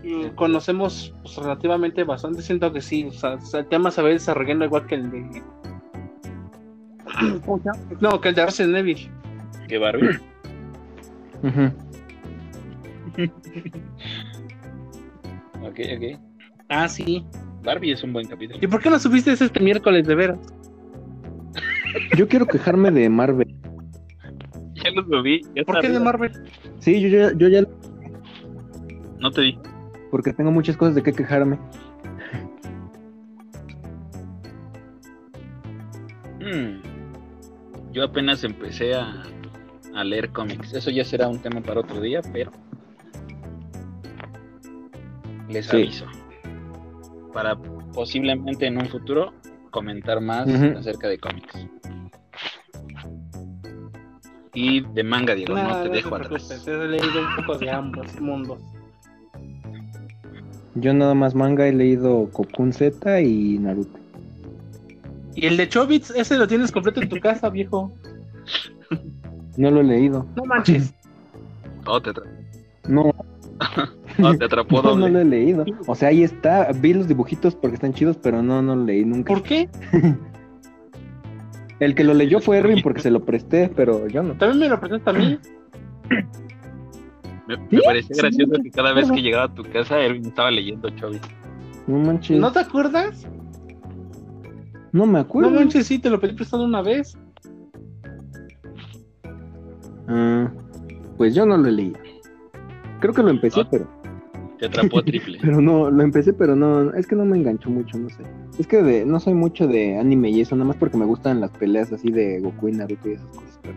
[0.03, 0.10] Sí.
[0.10, 4.12] mm, conocemos pues, relativamente bastante, siento que sí, o sea, el tema se va a
[4.12, 5.43] ir desarrollando igual que el de.
[7.99, 9.10] No, que el de Resident Evil.
[9.68, 10.20] ¿Qué Barbie?
[11.41, 11.72] Ujú.
[15.64, 16.20] ok, ok.
[16.70, 17.26] Ah, sí.
[17.63, 18.59] Barbie es un buen capítulo.
[18.61, 20.39] ¿Y por qué no subiste ese este miércoles de veras?
[22.18, 23.55] Yo quiero quejarme de Marvel.
[24.74, 25.41] Ya lo subí.
[25.55, 25.99] ya ¿Por qué de.
[25.99, 26.32] Marvel?
[26.80, 27.63] Sí, yo ya, yo ya...
[29.20, 29.59] No te di.
[30.11, 31.57] Porque tengo muchas cosas de qué quejarme.
[36.39, 36.82] Mm.
[37.93, 39.24] Yo apenas empecé a,
[39.95, 40.74] a leer cómics.
[40.74, 42.51] Eso ya será un tema para otro día, pero
[45.49, 45.78] les Sí.
[45.78, 46.05] aviso.
[47.36, 47.57] Para
[47.93, 49.33] posiblemente en un futuro
[49.69, 51.67] comentar más acerca de cómics.
[54.53, 56.29] Y de manga, Diego, no, Nada, te no dejo te atrás.
[56.47, 58.57] preocupes, he leído un poco de ambos mundos.
[60.75, 63.99] Yo nada más manga he leído Cocoon Z y Naruto.
[65.36, 67.91] Y el de Chobits, ese lo tienes completo en tu casa, viejo.
[69.57, 70.25] No lo he leído.
[70.38, 70.93] No manches.
[71.83, 72.23] Te, atra-
[72.88, 73.13] No,
[74.24, 75.09] oh, te atrapó no, no doble.
[75.11, 75.66] lo he leído.
[75.88, 76.72] O sea, ahí está.
[76.74, 79.34] Vi los dibujitos porque están chidos, pero no, no lo leí nunca.
[79.34, 79.70] ¿Por qué?
[81.80, 84.34] El que lo leyó fue Erwin porque se lo presté, pero yo no.
[84.36, 85.39] También me lo presentaste a mí.
[87.47, 87.61] Me, ¿Sí?
[87.76, 90.49] me parecía Sí, gracioso sí, que cada vez que llegaba a tu casa, Erwin estaba
[90.51, 91.20] leyendo Chovy.
[91.88, 92.38] No manches.
[92.39, 93.28] ¿No No, te acuerdas?
[94.93, 95.51] me acuerdo.
[95.51, 97.18] No manches, sí, te lo pedí prestado una vez.
[100.07, 100.49] Ah,
[101.18, 101.93] pues yo no lo leí.
[103.01, 103.68] Creo que lo empecé, Ah.
[103.70, 103.88] pero,
[104.60, 105.38] Te atrapó triple.
[105.41, 108.24] pero no, lo empecé, pero no, es que no me enganchó mucho, no sé.
[108.60, 111.41] Es que de, no soy mucho de anime y eso, nada más porque me gustan
[111.41, 113.60] las peleas así de Goku y Naruto y esas cosas.
[113.62, 113.76] pero-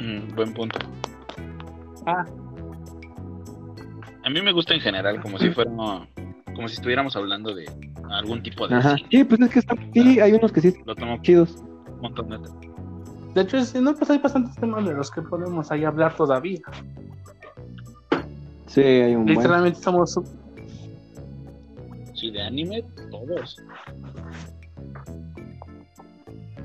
[0.00, 0.78] Mm, buen punto.
[2.06, 2.24] Ah.
[4.24, 5.70] A mí me gusta en general, como si fuera,
[6.54, 7.66] como si estuviéramos hablando de
[8.10, 8.96] algún tipo de Ajá.
[8.96, 9.08] cine.
[9.10, 11.56] Sí, pues es que está, sí, hay unos que sí Lo tomo chidos.
[11.94, 12.38] un montón de
[13.34, 16.60] De hecho, no, pues hay bastantes temas de los que podemos ahí hablar todavía.
[18.68, 19.36] Sí, hay un buen.
[19.36, 20.18] Literalmente estamos
[22.14, 23.58] Sí, de anime, todos.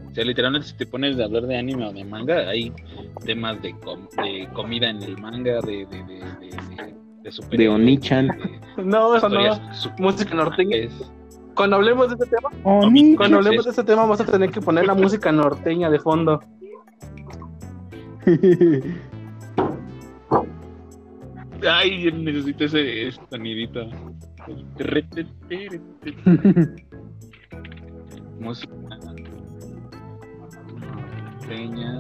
[0.10, 2.72] O sea, literalmente si te pones de hablar de anime o de manga, hay
[3.26, 7.80] temas de, com- de comida en el manga, de, de, de, de, de, de superhéroes,
[7.80, 8.28] De Oni-chan.
[8.84, 9.40] No, eso no.
[10.00, 10.78] Música norteña.
[10.78, 10.92] es-
[11.56, 13.16] Cuando hablemos de este tema, Oni.
[13.16, 16.40] cuando hablemos de este tema, vamos a tener que poner la música norteña de fondo.
[21.70, 23.88] Ay, necesito ese, ese sonidito.
[28.40, 28.74] Música.
[31.48, 32.00] Peña.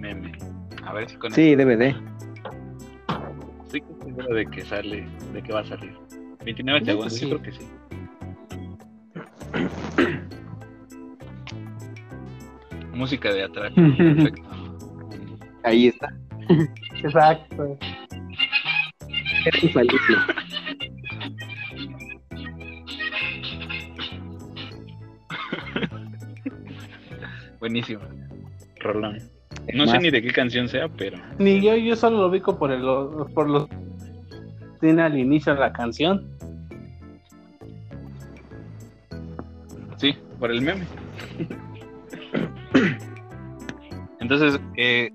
[0.00, 0.32] Meme.
[0.84, 1.94] A ver si con sí, DVD.
[3.64, 5.96] Estoy seguro de que sale, de que va a salir.
[6.44, 7.28] 29 Yo segundos, sí.
[7.28, 7.68] yo creo que sí.
[12.92, 13.72] Música de atrás.
[13.96, 14.42] Perfecto.
[15.62, 16.12] Ahí está.
[17.02, 17.78] Exacto.
[19.46, 19.98] Es infalible.
[27.58, 28.00] Buenísimo.
[28.80, 29.18] Rolón.
[29.74, 32.72] No sé ni de qué canción sea, pero Ni yo, yo solo lo ubico por,
[32.72, 32.82] el,
[33.32, 33.68] por los.
[34.80, 36.32] Tiene al inicio de la canción.
[40.42, 40.84] por el meme.
[44.18, 45.08] Entonces, eh,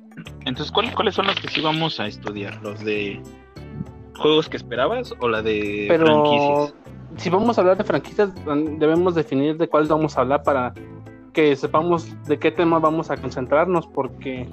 [0.47, 2.61] entonces ¿cuál- ¿cuáles son los que sí vamos a estudiar?
[2.61, 3.21] ¿Los de
[4.17, 6.73] juegos que esperabas o la de Pero franquicias?
[7.17, 8.29] si vamos a hablar de franquicias,
[8.79, 10.73] debemos definir de cuáles vamos a hablar para
[11.33, 14.47] que sepamos de qué tema vamos a concentrarnos, porque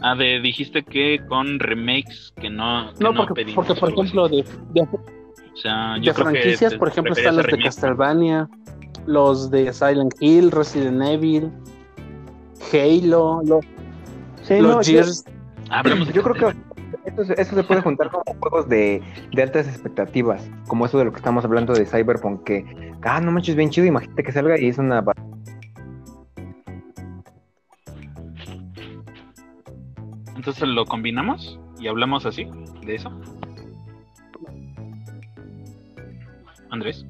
[0.00, 3.90] Ah, de, dijiste que con remakes que no, que no, no porque, pedimos, porque por
[3.92, 7.58] ejemplo de, de- o sea, de yo creo que franquicias, por ejemplo, están los de.
[7.58, 8.48] Castlevania,
[9.06, 11.50] los de Silent Hill, Resident Evil,
[12.72, 13.60] Halo, lo-
[14.42, 15.24] Sí, los no, yo, Gears.
[15.70, 16.64] Ah, yo creo que Castlevania.
[17.04, 17.24] esto,
[17.56, 19.02] se- puede juntar como juegos de,
[19.32, 22.64] de altas expectativas, como eso de lo que estamos hablando de Cyberpunk, que,
[23.02, 25.04] ah, no manches, bien chido, imagínate que salga y es una...
[30.36, 32.48] Entonces lo combinamos y hablamos así
[32.86, 33.10] de eso.
[36.70, 37.04] Andrés.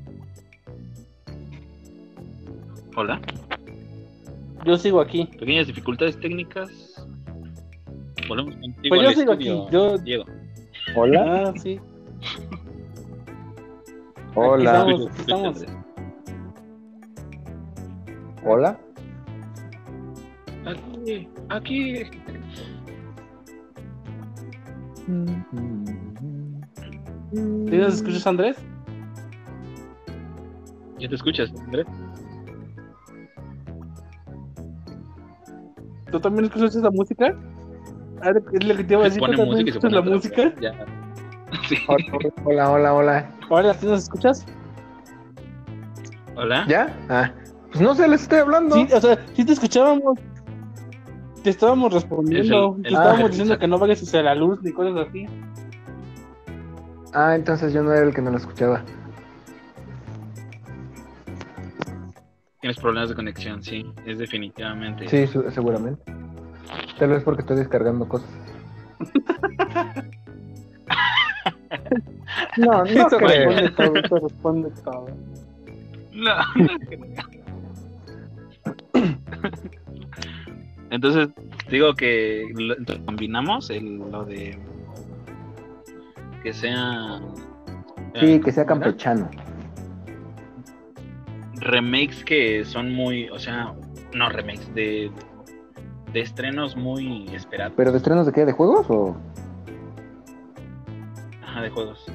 [2.97, 3.21] Hola.
[4.69, 5.25] Yo sigo aquí.
[5.39, 6.69] Pequeñas dificultades técnicas.
[8.29, 10.25] Volvemos contigo Pues yo sigo estudio, aquí, yo- Diego.
[10.95, 11.81] Hola, Ah, sí.
[14.35, 15.16] hola, Aquí estamos.
[15.16, 15.73] escucha, Andrés.
[18.45, 18.79] hola.
[20.66, 22.05] Aquí, aquí.
[27.33, 28.57] ¿Sí nos escuchas, Andrés?
[30.99, 31.87] ¿Ya te escuchas, Andrés?
[36.11, 37.35] ¿Tú también escuchas esa música?
[38.23, 39.21] Ah, Es lo que te iba a decir.
[39.21, 40.43] ¿Tú pone también música escuchas pone la música?
[40.43, 40.73] vez, Ya.
[41.69, 41.77] Sí.
[42.45, 43.31] Hola, hola, hola.
[43.49, 44.45] Hola, ¿sí nos escuchas?
[46.35, 46.65] Hola.
[46.69, 46.95] ¿Ya?
[47.09, 47.33] Ah,
[47.71, 48.75] pues no sé, les estoy hablando.
[48.75, 50.19] Sí, o sea, sí te escuchábamos.
[51.43, 52.77] Te estábamos respondiendo.
[52.77, 55.27] Es el- te estábamos ah, diciendo que no vayas hacia la luz ni cosas así.
[57.15, 58.83] Ah, entonces yo no era el que no lo escuchaba.
[62.61, 63.87] Tienes problemas de conexión, sí.
[64.05, 65.09] Es definitivamente.
[65.09, 66.03] Sí, su- seguramente.
[66.99, 68.29] Tal vez porque estoy descargando cosas.
[72.57, 73.51] no, no Eso creo.
[73.51, 75.07] responde todo, eso responde todo.
[76.13, 77.01] No, no creo.
[80.91, 81.29] Entonces,
[81.71, 84.59] digo que lo- combinamos el, lo de
[86.43, 87.21] que sea
[88.15, 89.29] Sí, eh, que sea campechano.
[91.61, 93.75] Remakes que son muy, o sea,
[94.15, 95.11] no remakes de
[96.13, 98.45] de estrenos muy esperados ¿Pero de estrenos de qué?
[98.45, 99.17] ¿De juegos o...?
[101.43, 102.07] Ajá, de juegos.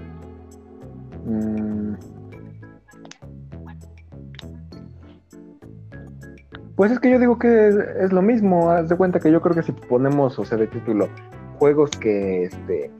[1.26, 1.94] Mm.
[6.76, 8.72] Pues es que yo digo que es, es lo mismo.
[8.72, 11.08] Haz de cuenta que yo creo que si ponemos, o sea, de título,
[11.60, 12.92] juegos que, este...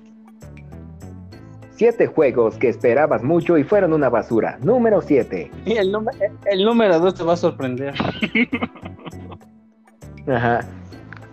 [1.76, 4.58] Siete juegos que esperabas mucho y fueron una basura.
[4.62, 5.50] Número siete.
[5.66, 7.94] Y el, número- el número 2 te va a sorprender.
[10.28, 10.62] Ajá.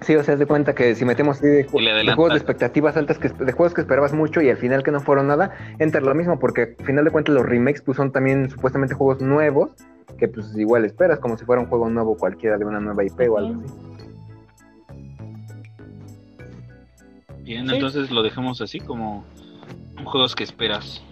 [0.01, 1.67] Sí, o sea, haz de cuenta que si metemos así de, de
[2.15, 5.01] juegos de expectativas altas, que, de juegos que esperabas mucho y al final que no
[5.01, 8.49] fueron nada, entra lo mismo, porque al final de cuentas los remakes pues son también
[8.49, 9.73] supuestamente juegos nuevos,
[10.19, 13.29] que pues igual esperas, como si fuera un juego nuevo cualquiera de una nueva IP
[13.31, 13.75] o algo así.
[17.43, 17.75] Bien, Sí.
[17.75, 19.25] entonces lo dejamos así como
[20.05, 21.03] juegos que esperas.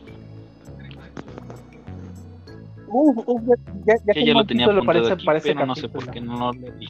[2.90, 3.42] Uf, uf,
[3.86, 6.10] ya, ya, Que tengo ya lo tenía apuntado para ese- aquí, pero no sé por
[6.10, 6.88] qué no lo leí.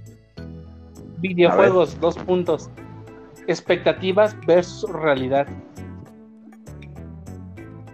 [1.19, 2.71] Videojuegos, dos puntos.
[3.49, 5.47] Expectativas versus realidad.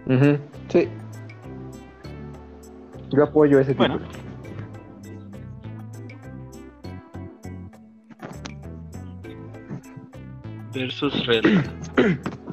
[0.05, 0.37] Ujú,
[0.69, 0.87] Sí.
[3.11, 3.97] Yo apoyo ese Bueno.
[3.99, 4.25] título.
[10.73, 11.45] Versus Red.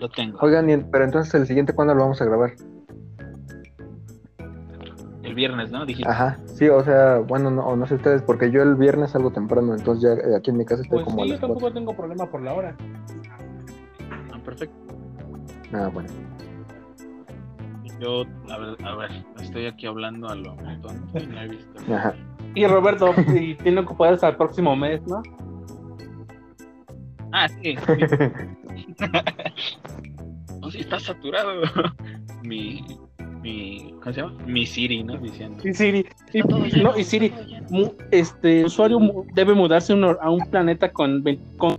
[0.00, 0.38] Lo tengo.
[0.40, 2.52] Oigan, pero entonces el siguiente, ¿cuándo lo vamos a grabar?
[5.22, 5.84] El viernes, ¿no?
[5.84, 6.10] Dijiste.
[6.10, 9.30] Ajá, sí, o sea, bueno, no, o no sé ustedes, porque yo el viernes salgo
[9.30, 11.40] temprano, entonces ya eh, aquí en mi casa estoy Pues como a sí, yo las
[11.40, 11.54] cuatro.
[11.54, 12.76] tampoco tengo problema por la hora.
[14.32, 14.74] Ah, perfecto.
[15.72, 16.08] Ah, bueno.
[18.00, 19.10] Yo, a ver, a ver,
[19.42, 21.94] estoy aquí hablando a lo tonto y no he visto.
[21.94, 22.14] Ajá.
[22.54, 25.22] Y Roberto, y tiene ocupado hasta el próximo mes, ¿no?
[27.32, 27.76] Ah, sí.
[27.76, 28.96] sí.
[30.90, 31.62] está saturado.
[32.42, 32.84] mi,
[33.42, 34.36] mi, ¿cómo se llama?
[34.46, 35.16] Mi Siri, ¿no?
[35.18, 35.62] Diciendo.
[35.66, 36.40] Y Siri, y,
[36.82, 37.32] no, y Siri,
[37.70, 41.78] mu- este usuario mu- debe mudarse a un planeta con, 20 con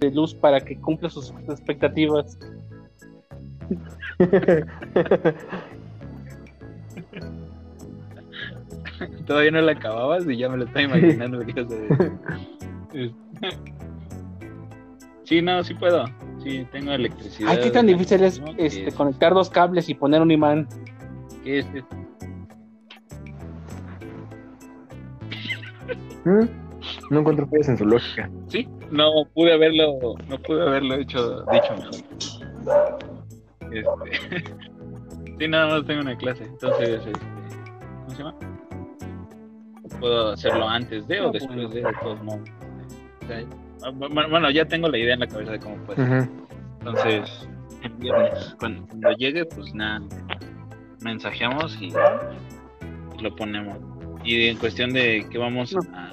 [0.00, 2.38] de luz para que cumpla sus expectativas.
[9.26, 11.38] Todavía no la acababas y ya me lo estoy imaginando.
[11.38, 12.12] lo que ibas a decir.
[15.24, 16.04] Sí, no, sí puedo.
[16.42, 17.50] Sí, tengo electricidad.
[17.50, 18.54] Ay, qué tan difícil es ¿no?
[18.56, 18.94] ¿Qué este, es?
[18.94, 20.68] conectar dos cables y poner un imán.
[21.44, 21.96] ¿Qué es esto?
[26.24, 26.44] ¿Mm?
[27.10, 28.30] No encuentro fallas en su lógica.
[28.48, 31.94] Sí, no pude haberlo, no pude haberlo hecho, dicho mejor.
[33.72, 34.44] Este,
[35.38, 38.34] sí, nada más tengo una clase, entonces, este, ¿cómo se llama?
[40.00, 42.48] Puedo hacerlo antes de o Ah, después de, de todos modos.
[43.22, 43.46] O sea, bu-
[43.90, 46.20] bueno, ya tengo la idea en la cabeza de cómo puede ser.
[46.20, 46.46] Ujú.
[46.80, 47.48] Entonces,
[47.82, 50.00] el viernes, cuando, cuando llegue, pues nada,
[51.00, 51.92] mensajeamos y,
[53.18, 53.76] y lo ponemos.
[54.24, 56.12] Y en cuestión de qué vamos a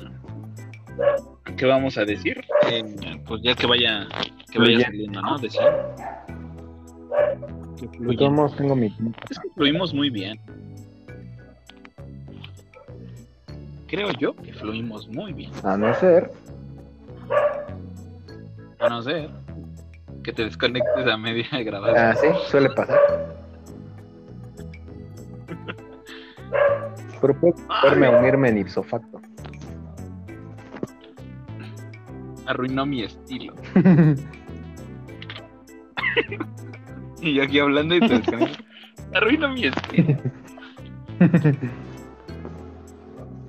[1.55, 2.83] qué vamos a decir, eh,
[3.27, 4.07] pues ya que vaya
[4.51, 5.37] que vaya saliendo, ¿no?
[5.37, 5.61] Decir.
[7.79, 8.17] Que
[8.57, 8.87] tengo mi...
[9.29, 10.39] Es que fluimos muy bien.
[13.87, 15.51] Creo yo que fluimos muy bien.
[15.63, 16.31] A no ser...
[18.79, 19.29] A no ser
[20.23, 21.97] que te desconectes a media grabación.
[21.97, 22.99] Ah, sí, suele pasar.
[27.21, 29.21] Pero puedo volverme a unirme en ipso facto.
[32.45, 33.53] Arruinó mi estilo.
[37.21, 38.63] Y yo aquí hablando y te desconectas.
[39.13, 40.17] Arruinó mi estilo.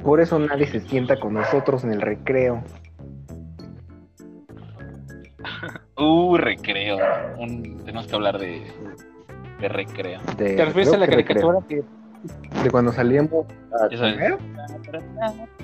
[0.03, 2.65] Por eso nadie se sienta con nosotros en el recreo.
[6.01, 6.99] Uh, recreo.
[7.39, 8.63] Un- tenemos que hablar de,
[9.61, 10.21] de recreo.
[10.37, 11.83] De, ¿Te refieres a la que caricatura que
[12.63, 14.39] De cuando salíamos a comer.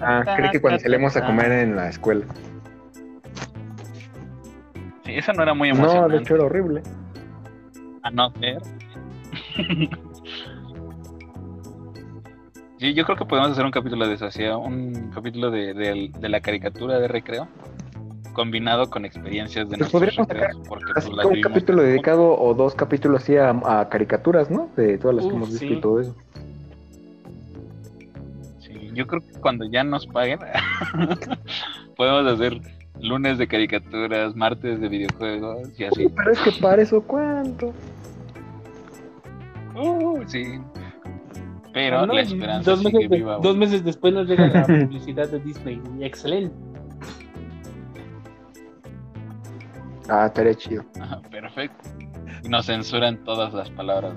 [0.01, 2.25] Ah, creo que cuando salíamos a comer en la escuela.
[5.05, 6.17] Sí, eso no era muy No, emocionante.
[6.17, 6.83] de hecho era horrible.
[8.03, 8.61] A no ser.
[12.79, 16.11] Sí, yo creo que podemos hacer un capítulo de eso, así, un capítulo de, de-
[16.19, 17.49] de la caricatura de recreo
[18.37, 22.39] combinado con experiencias de Pues nuestros podríamos recreos, porque Así pues, las un capítulo dedicado
[22.39, 24.69] o dos capítulos así a, a caricaturas, ¿no?
[24.77, 25.73] De todas las que hemos visto sí.
[25.73, 26.15] y todo eso.
[28.61, 30.39] Sí, yo creo que cuando ya nos paguen
[31.97, 32.61] podemos hacer
[33.01, 36.07] lunes de caricaturas, martes de videojuegos y así.
[36.15, 37.73] Pero es que para eso cuánto.
[39.75, 40.45] Uh, sí.
[41.73, 42.15] Pero Ah, ¿no?
[42.15, 43.39] la esperanza dos sigue meses, de- viva.
[43.43, 45.81] dos meses después nos llega la publicidad de Disney.
[46.01, 46.55] Excelente.
[50.09, 50.85] Ah, estaría chido.
[51.01, 51.89] Ajá, Perfecto.
[52.45, 54.15] Y nos censuran todas las palabras.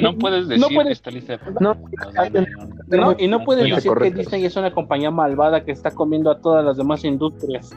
[0.00, 4.44] No puedes decir No puedes- esta lista de No, y no puedes decir que Disney
[4.46, 7.70] es una compañía malvada que está comiendo a todas las demás industrias.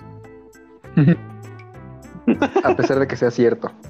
[2.64, 3.72] A pesar de que sea cierto.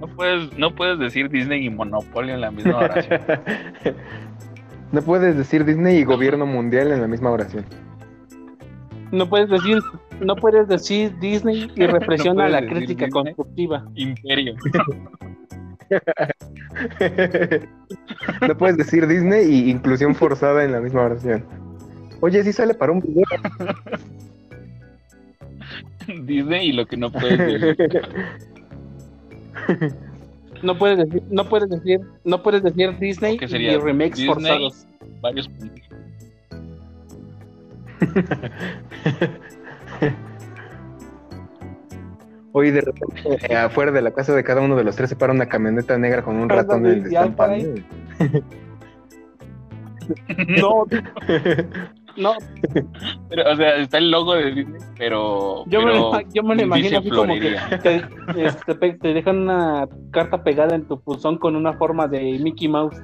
[0.00, 3.20] No puedes, no puedes decir Disney y Monopolio en la misma oración.
[4.92, 7.64] No puedes decir Disney y gobierno mundial en la misma oración.
[9.12, 9.78] No puedes decir,
[10.20, 13.10] no puedes decir Disney y represión No a la crítica Disney.
[13.10, 13.86] constructiva.
[13.94, 14.54] Imperio.
[18.48, 21.44] No puedes decir Disney y inclusión forzada en la misma oración.
[22.20, 23.24] Oye, sí sale para un video.
[26.24, 27.92] Disney y lo que no puedes decir.
[30.62, 34.26] No puedes decir, no puedes decir, no puedes decir Disney y remakes Disney.
[34.34, 34.86] forzados.
[35.20, 35.81] Varios puntos.
[42.54, 45.16] Oye, de repente, eh, afuera de la casa de cada uno de los tres se
[45.16, 47.54] para una camioneta negra con un ratón en el descampado.
[50.60, 50.84] No,
[52.16, 52.32] no,
[53.30, 55.64] Pero, o sea, está el logo de Disney, pero.
[55.66, 58.02] yo me, pero lo, yo me lo imagino así como que te,
[58.44, 62.96] este, te dejan una carta pegada en tu pulsón con una forma de Mickey Mouse.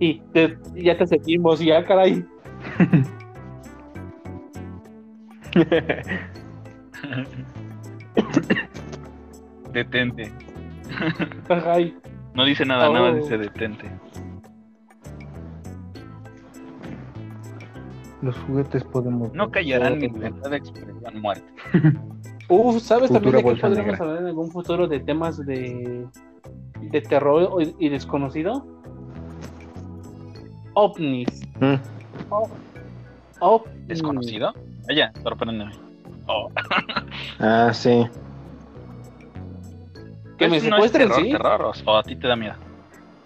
[0.00, 2.26] Y te- ya te seguimos, y ya caray.
[9.72, 10.32] Detente.
[11.48, 11.96] Ay,
[12.34, 13.14] No dice nada, nada Oh.
[13.14, 13.90] dice detente.
[18.22, 19.32] Los juguetes podemos.
[19.34, 21.44] No callarán ni libertad de expresión muerte.
[22.48, 23.96] Uf, ¿sabes también de qué podríamos negra.
[23.98, 26.06] hablar en algún futuro de temas de,
[26.80, 28.66] de terror y desconocido?
[30.74, 31.28] OVNIs.
[31.60, 31.74] Mm.
[33.40, 33.86] OVNIs.
[33.86, 34.52] ¿Desconocido?
[34.86, 35.72] Vaya, sorpréndeme.
[36.26, 36.50] Oh.
[37.38, 38.06] Ah, sí.
[40.38, 41.30] Que me no es secuestren, terror, ¿sí?
[41.30, 42.54] terror, o, o a ti te da miedo.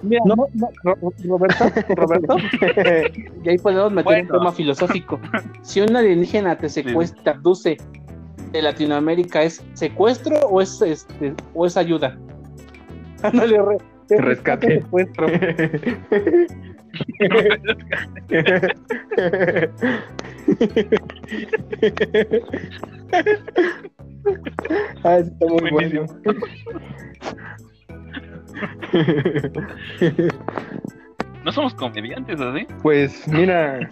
[0.02, 2.36] Mira, no, no, Ro- Roberto, Roberto,
[3.44, 4.28] y ahí podemos meter Bueno.
[4.32, 5.20] un tema filosófico.
[5.62, 7.76] Si un alienígena te secuestra, te abduce
[8.52, 12.16] de Latinoamérica, ¿es secuestro o es este o es ayuda?
[13.22, 14.80] Ándale, re- Rescate.
[14.82, 15.26] secuestro.
[25.04, 26.06] ah, está muy Buenísimo.
[26.24, 26.40] bueno.
[31.42, 32.66] No somos comediantes, así.
[32.82, 33.88] Pues mira,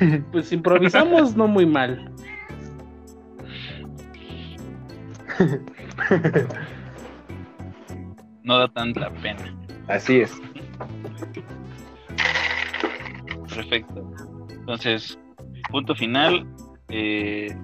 [0.32, 2.10] Pues improvisamos no muy mal.
[8.42, 9.54] No da tanta pena.
[9.88, 10.32] así es.
[13.54, 14.10] Perfecto.
[14.50, 15.18] Entonces,
[15.70, 16.46] punto final.
[16.88, 17.54] eh,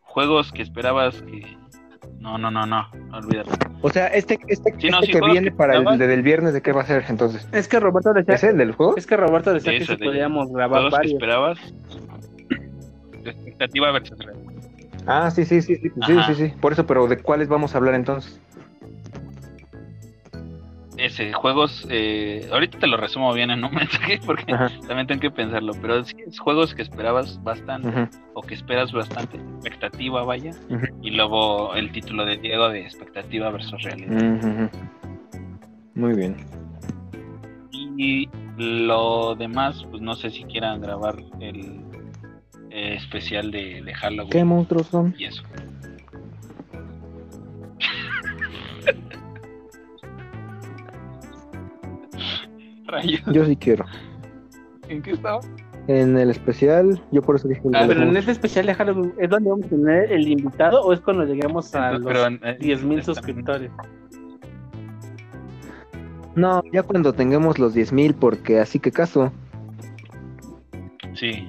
[0.00, 1.56] juegos que esperabas que.
[2.18, 2.88] No, no, no, no.
[3.12, 3.50] Olvídalo.
[3.82, 6.22] O sea, este, este, Sí, no, este sí, que viene que para el de- del
[6.22, 7.46] viernes, ¿de qué va a ser entonces?
[7.52, 8.96] Es que Roberto decía, ¿Es el del juego?
[8.96, 11.58] es que Roberto decía De que eso, si de- podíamos grabar Juegos que esperabas.
[13.22, 14.18] de expectativa versus.
[15.06, 16.52] Ah, sí, sí, sí, sí, sí, sí, sí.
[16.60, 18.40] Por eso, pero ¿de cuáles vamos a hablar entonces?
[20.96, 21.86] Ese, juegos.
[21.90, 24.70] eh, ahorita te lo resumo bien en un mensaje porque Ajá.
[24.86, 25.72] también tengo que pensarlo.
[25.80, 28.08] Pero sí, es juegos que esperabas bastante.
[28.34, 30.52] o que esperas bastante expectativa, vaya.
[31.02, 34.70] Y luego el título de Diego de expectativa versus realidad.
[35.94, 36.36] Muy bien.
[37.96, 41.80] Y lo demás, pues no sé si quieran grabar el
[42.70, 45.14] eh, especial de, de Halloween ¿Qué monstruos son?
[45.18, 45.42] y eso.
[52.86, 53.84] Rayos, Yo sí quiero.
[54.88, 55.40] ¿en qué estaba?
[55.86, 59.12] En el especial, yo por eso dije Ah, los Pero en este especial de Halloween,
[59.18, 62.50] ¿es donde vamos a tener el invitado o es cuando lleguemos a Entonces, los pero,
[62.50, 63.70] eh, 10.000 está- suscriptores?
[66.34, 69.32] No, ya cuando tengamos los 10.000, porque así que caso.
[71.14, 71.46] Sí.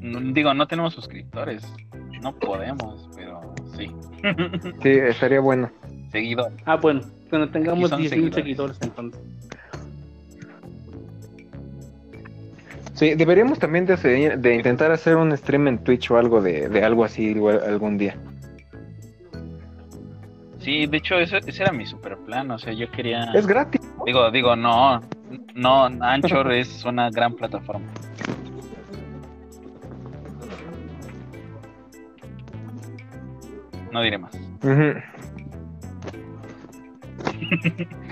[0.00, 1.62] No, digo, no tenemos suscriptores.
[2.22, 3.40] No podemos, pero
[3.76, 3.90] sí.
[4.82, 5.70] Sí, estaría bueno.
[6.12, 6.48] Seguido.
[6.64, 8.34] Ah, bueno, cuando tengamos son 10.000 seguidores.
[8.34, 9.20] seguidores entonces.
[12.94, 16.68] Sí, deberíamos también de, hacer- de intentar hacer un stream en Twitch o algo de,
[16.68, 18.16] de algo así igual algún día.
[20.60, 22.50] Sí, de hecho, ese, ese era mi super plan.
[22.50, 23.24] O sea, yo quería.
[23.34, 23.80] Es gratis.
[24.06, 25.00] Digo, digo, no.
[25.54, 27.86] No, Anchor es una gran plataforma.
[33.92, 34.34] No diré más.
[34.62, 34.94] Ujú.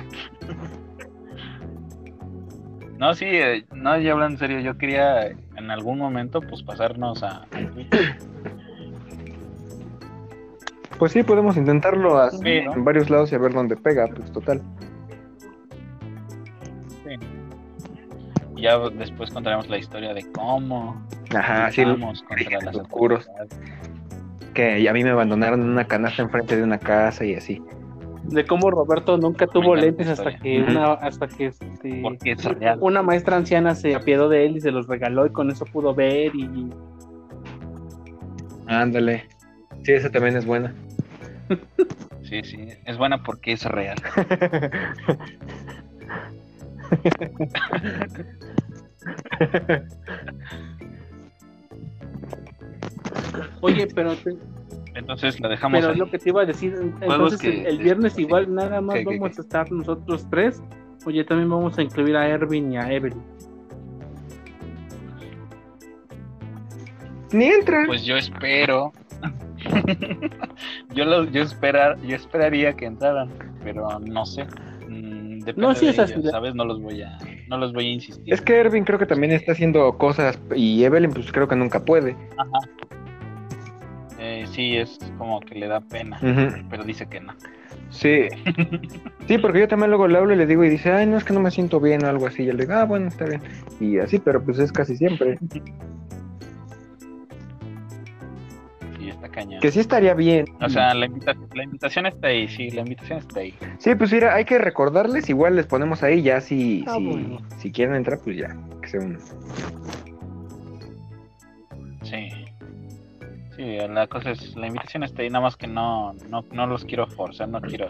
[3.03, 7.20] No, sí, eh, no, ya hablando en serio, yo quería en algún momento pues pasarnos
[7.24, 7.48] a.
[11.00, 12.74] Pues sí, podemos intentarlo así Sí, ¿no?
[12.74, 14.62] en varios lados y a ver dónde pega, pues total.
[18.55, 23.28] Y ya después contaremos la historia de cómo Ajá, sí, contra las oscuros.
[24.55, 27.61] que a mí me abandonaron en una canasta enfrente de una casa y así.
[28.24, 32.78] De cómo Roberto nunca tuvo lentes hasta que una, hasta que este, Porque es real.
[32.80, 35.94] una maestra anciana se apiadó de él y se los regaló y con eso pudo
[35.94, 36.48] ver y
[38.66, 39.24] Ándale.
[39.82, 40.72] Sí, esa también es buena.
[42.22, 43.98] Sí, sí, es buena porque es real.
[53.60, 54.36] oye, pero te-
[54.95, 55.93] Entonces la dejamos pero ahí.
[55.95, 59.05] es lo que te iba a decir, entonces que- el, viernes igual nada más ¿Qué,
[59.05, 59.40] qué, vamos qué?
[59.40, 60.62] a estar nosotros tres.
[61.07, 63.20] Oye, también vamos a incluir a Ervin y a Evelyn.
[67.32, 67.84] Ni entra.
[67.86, 68.93] Pues yo espero.
[70.95, 73.30] yo lo, yo esperar, yo esperaría que entraran,
[73.64, 74.45] pero no sé.
[74.88, 76.12] Mm, depende No, sí de es así.
[76.14, 76.55] ellos, ¿sabes?
[76.55, 77.18] No los voy a,
[77.49, 78.32] no los voy a insistir.
[78.34, 81.84] Es que Ervin creo que también está haciendo cosas y Evelyn pues creo que nunca
[81.84, 82.11] puede.
[82.11, 82.16] Eh,
[84.53, 86.18] sí, es como que le da pena,
[86.70, 87.34] pero dice que no.
[87.90, 88.28] Sí.
[89.28, 91.22] Sí, porque yo también luego le hablo y le digo y dice, ay, no es
[91.22, 92.42] que no me siento bien o algo así.
[92.42, 93.40] Y yo le digo, ah, bueno, está bien.
[93.80, 95.38] Y así, pero pues es casi siempre.
[98.98, 99.61] Sí, está cañón.
[99.61, 100.46] Que sí estaría bien.
[100.61, 103.55] O sea, la, invita- la invitación está ahí, sí, la invitación está ahí.
[103.78, 107.38] Sí, pues mira, hay que recordarles, igual les ponemos ahí, ya si, Ah, si, bueno.
[107.59, 109.18] si quieren entrar, pues ya, que se unan.
[113.62, 116.84] Sí, la cosa es, la invitación está ahí, nada más que no, no, no los
[116.84, 117.86] quiero forzar, no quiero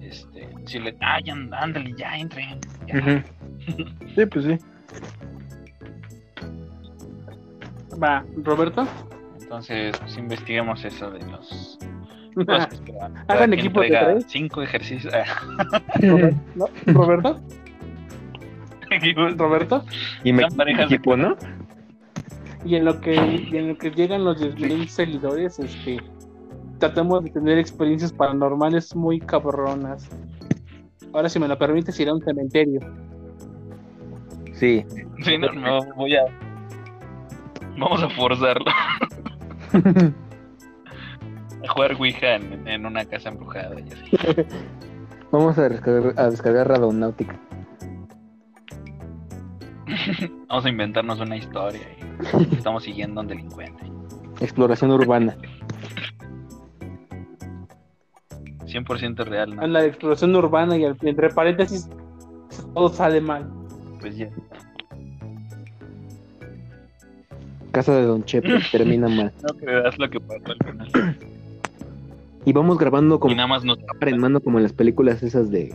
[0.00, 2.58] este, decirle, ay, and- ándale, ya entren.
[2.88, 3.24] ya".
[4.16, 4.58] Sí, pues sí.
[8.02, 8.84] Va, Roberto.
[9.40, 11.78] Entonces, pues investiguemos eso de los
[12.84, 12.92] que
[13.28, 14.24] Hagan equipo de tres.
[14.26, 15.14] Cinco ejercicios.
[16.56, 16.66] ¿No?
[16.86, 17.40] Roberto.
[18.90, 19.36] equipos.
[19.36, 19.84] Roberto.
[20.24, 20.42] Y me
[20.80, 21.36] equipo, ¿no?
[22.64, 25.98] Y en lo que, y en lo que llegan los 10.000 seguidores, este,
[26.78, 30.08] tratamos de tener experiencias paranormales muy cabronas.
[31.12, 32.80] Ahora, si me lo permites, iré a un cementerio.
[34.54, 34.84] Sí.
[35.22, 36.24] Sí, no, no, voy a.
[37.78, 38.70] Vamos a forzarlo.
[41.64, 44.16] a jugar Ouija en, en una casa embrujada y así.
[45.32, 47.38] Vamos a descargar, a descargar Radonautica.
[50.48, 52.01] Vamos a inventarnos una historia y
[52.52, 53.84] estamos siguiendo a un delincuente.
[54.40, 55.36] Exploración urbana.
[58.66, 59.62] 100% real, ¿no?
[59.62, 61.88] En la exploración urbana y al- entre paréntesis
[62.74, 63.48] todo sale mal.
[64.00, 64.28] Pues ya.
[67.70, 69.32] Casa de Don Chepe termina mal.
[69.42, 71.18] No creerás lo que pasó al final.
[72.44, 73.78] Y vamos grabando Y como nada más nos
[74.18, 75.74] mano como en las películas esas de,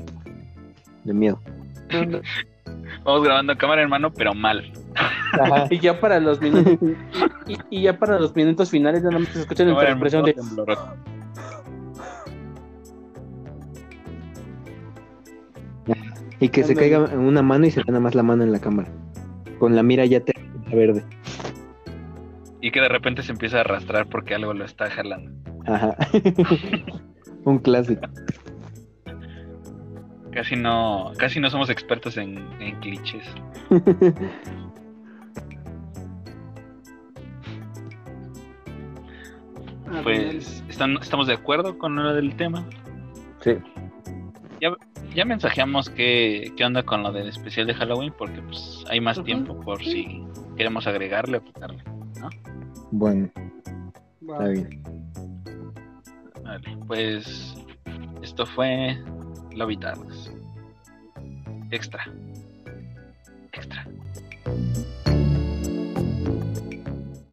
[1.03, 1.39] de miedo.
[3.03, 4.71] vamos grabando a cámara en mano, pero mal.
[5.69, 6.77] Y ya para los minutos
[7.47, 10.35] y, y ya para los minutos finales ya nada más se escucha la mano de.
[16.39, 18.51] Y que se caiga en una mano y se ve nada más la mano en
[18.51, 18.89] la cámara.
[19.59, 20.33] Con la mira ya te
[20.71, 21.03] verde.
[22.61, 25.31] Y que de repente se empieza a arrastrar porque algo lo está jalando.
[25.65, 25.95] Ajá.
[27.43, 28.01] Un clásico.
[30.37, 33.25] Casi no, casi no somos expertos en, en clichés.
[40.03, 42.63] Pues están, estamos de acuerdo con lo del tema.
[43.41, 43.55] Sí.
[45.15, 49.21] Ya mensajeamos qué, qué onda con lo del especial de Halloween porque pues hay más
[49.23, 50.23] tiempo por si
[50.55, 51.83] queremos agregarle o quitarle.
[52.91, 53.29] Bueno,
[54.29, 54.33] Va.
[54.33, 54.83] está bien.
[56.43, 57.55] Vale, pues
[58.21, 58.97] esto fue
[59.57, 60.31] la Lovitados.
[61.71, 62.05] Extra.
[63.51, 63.87] Extra.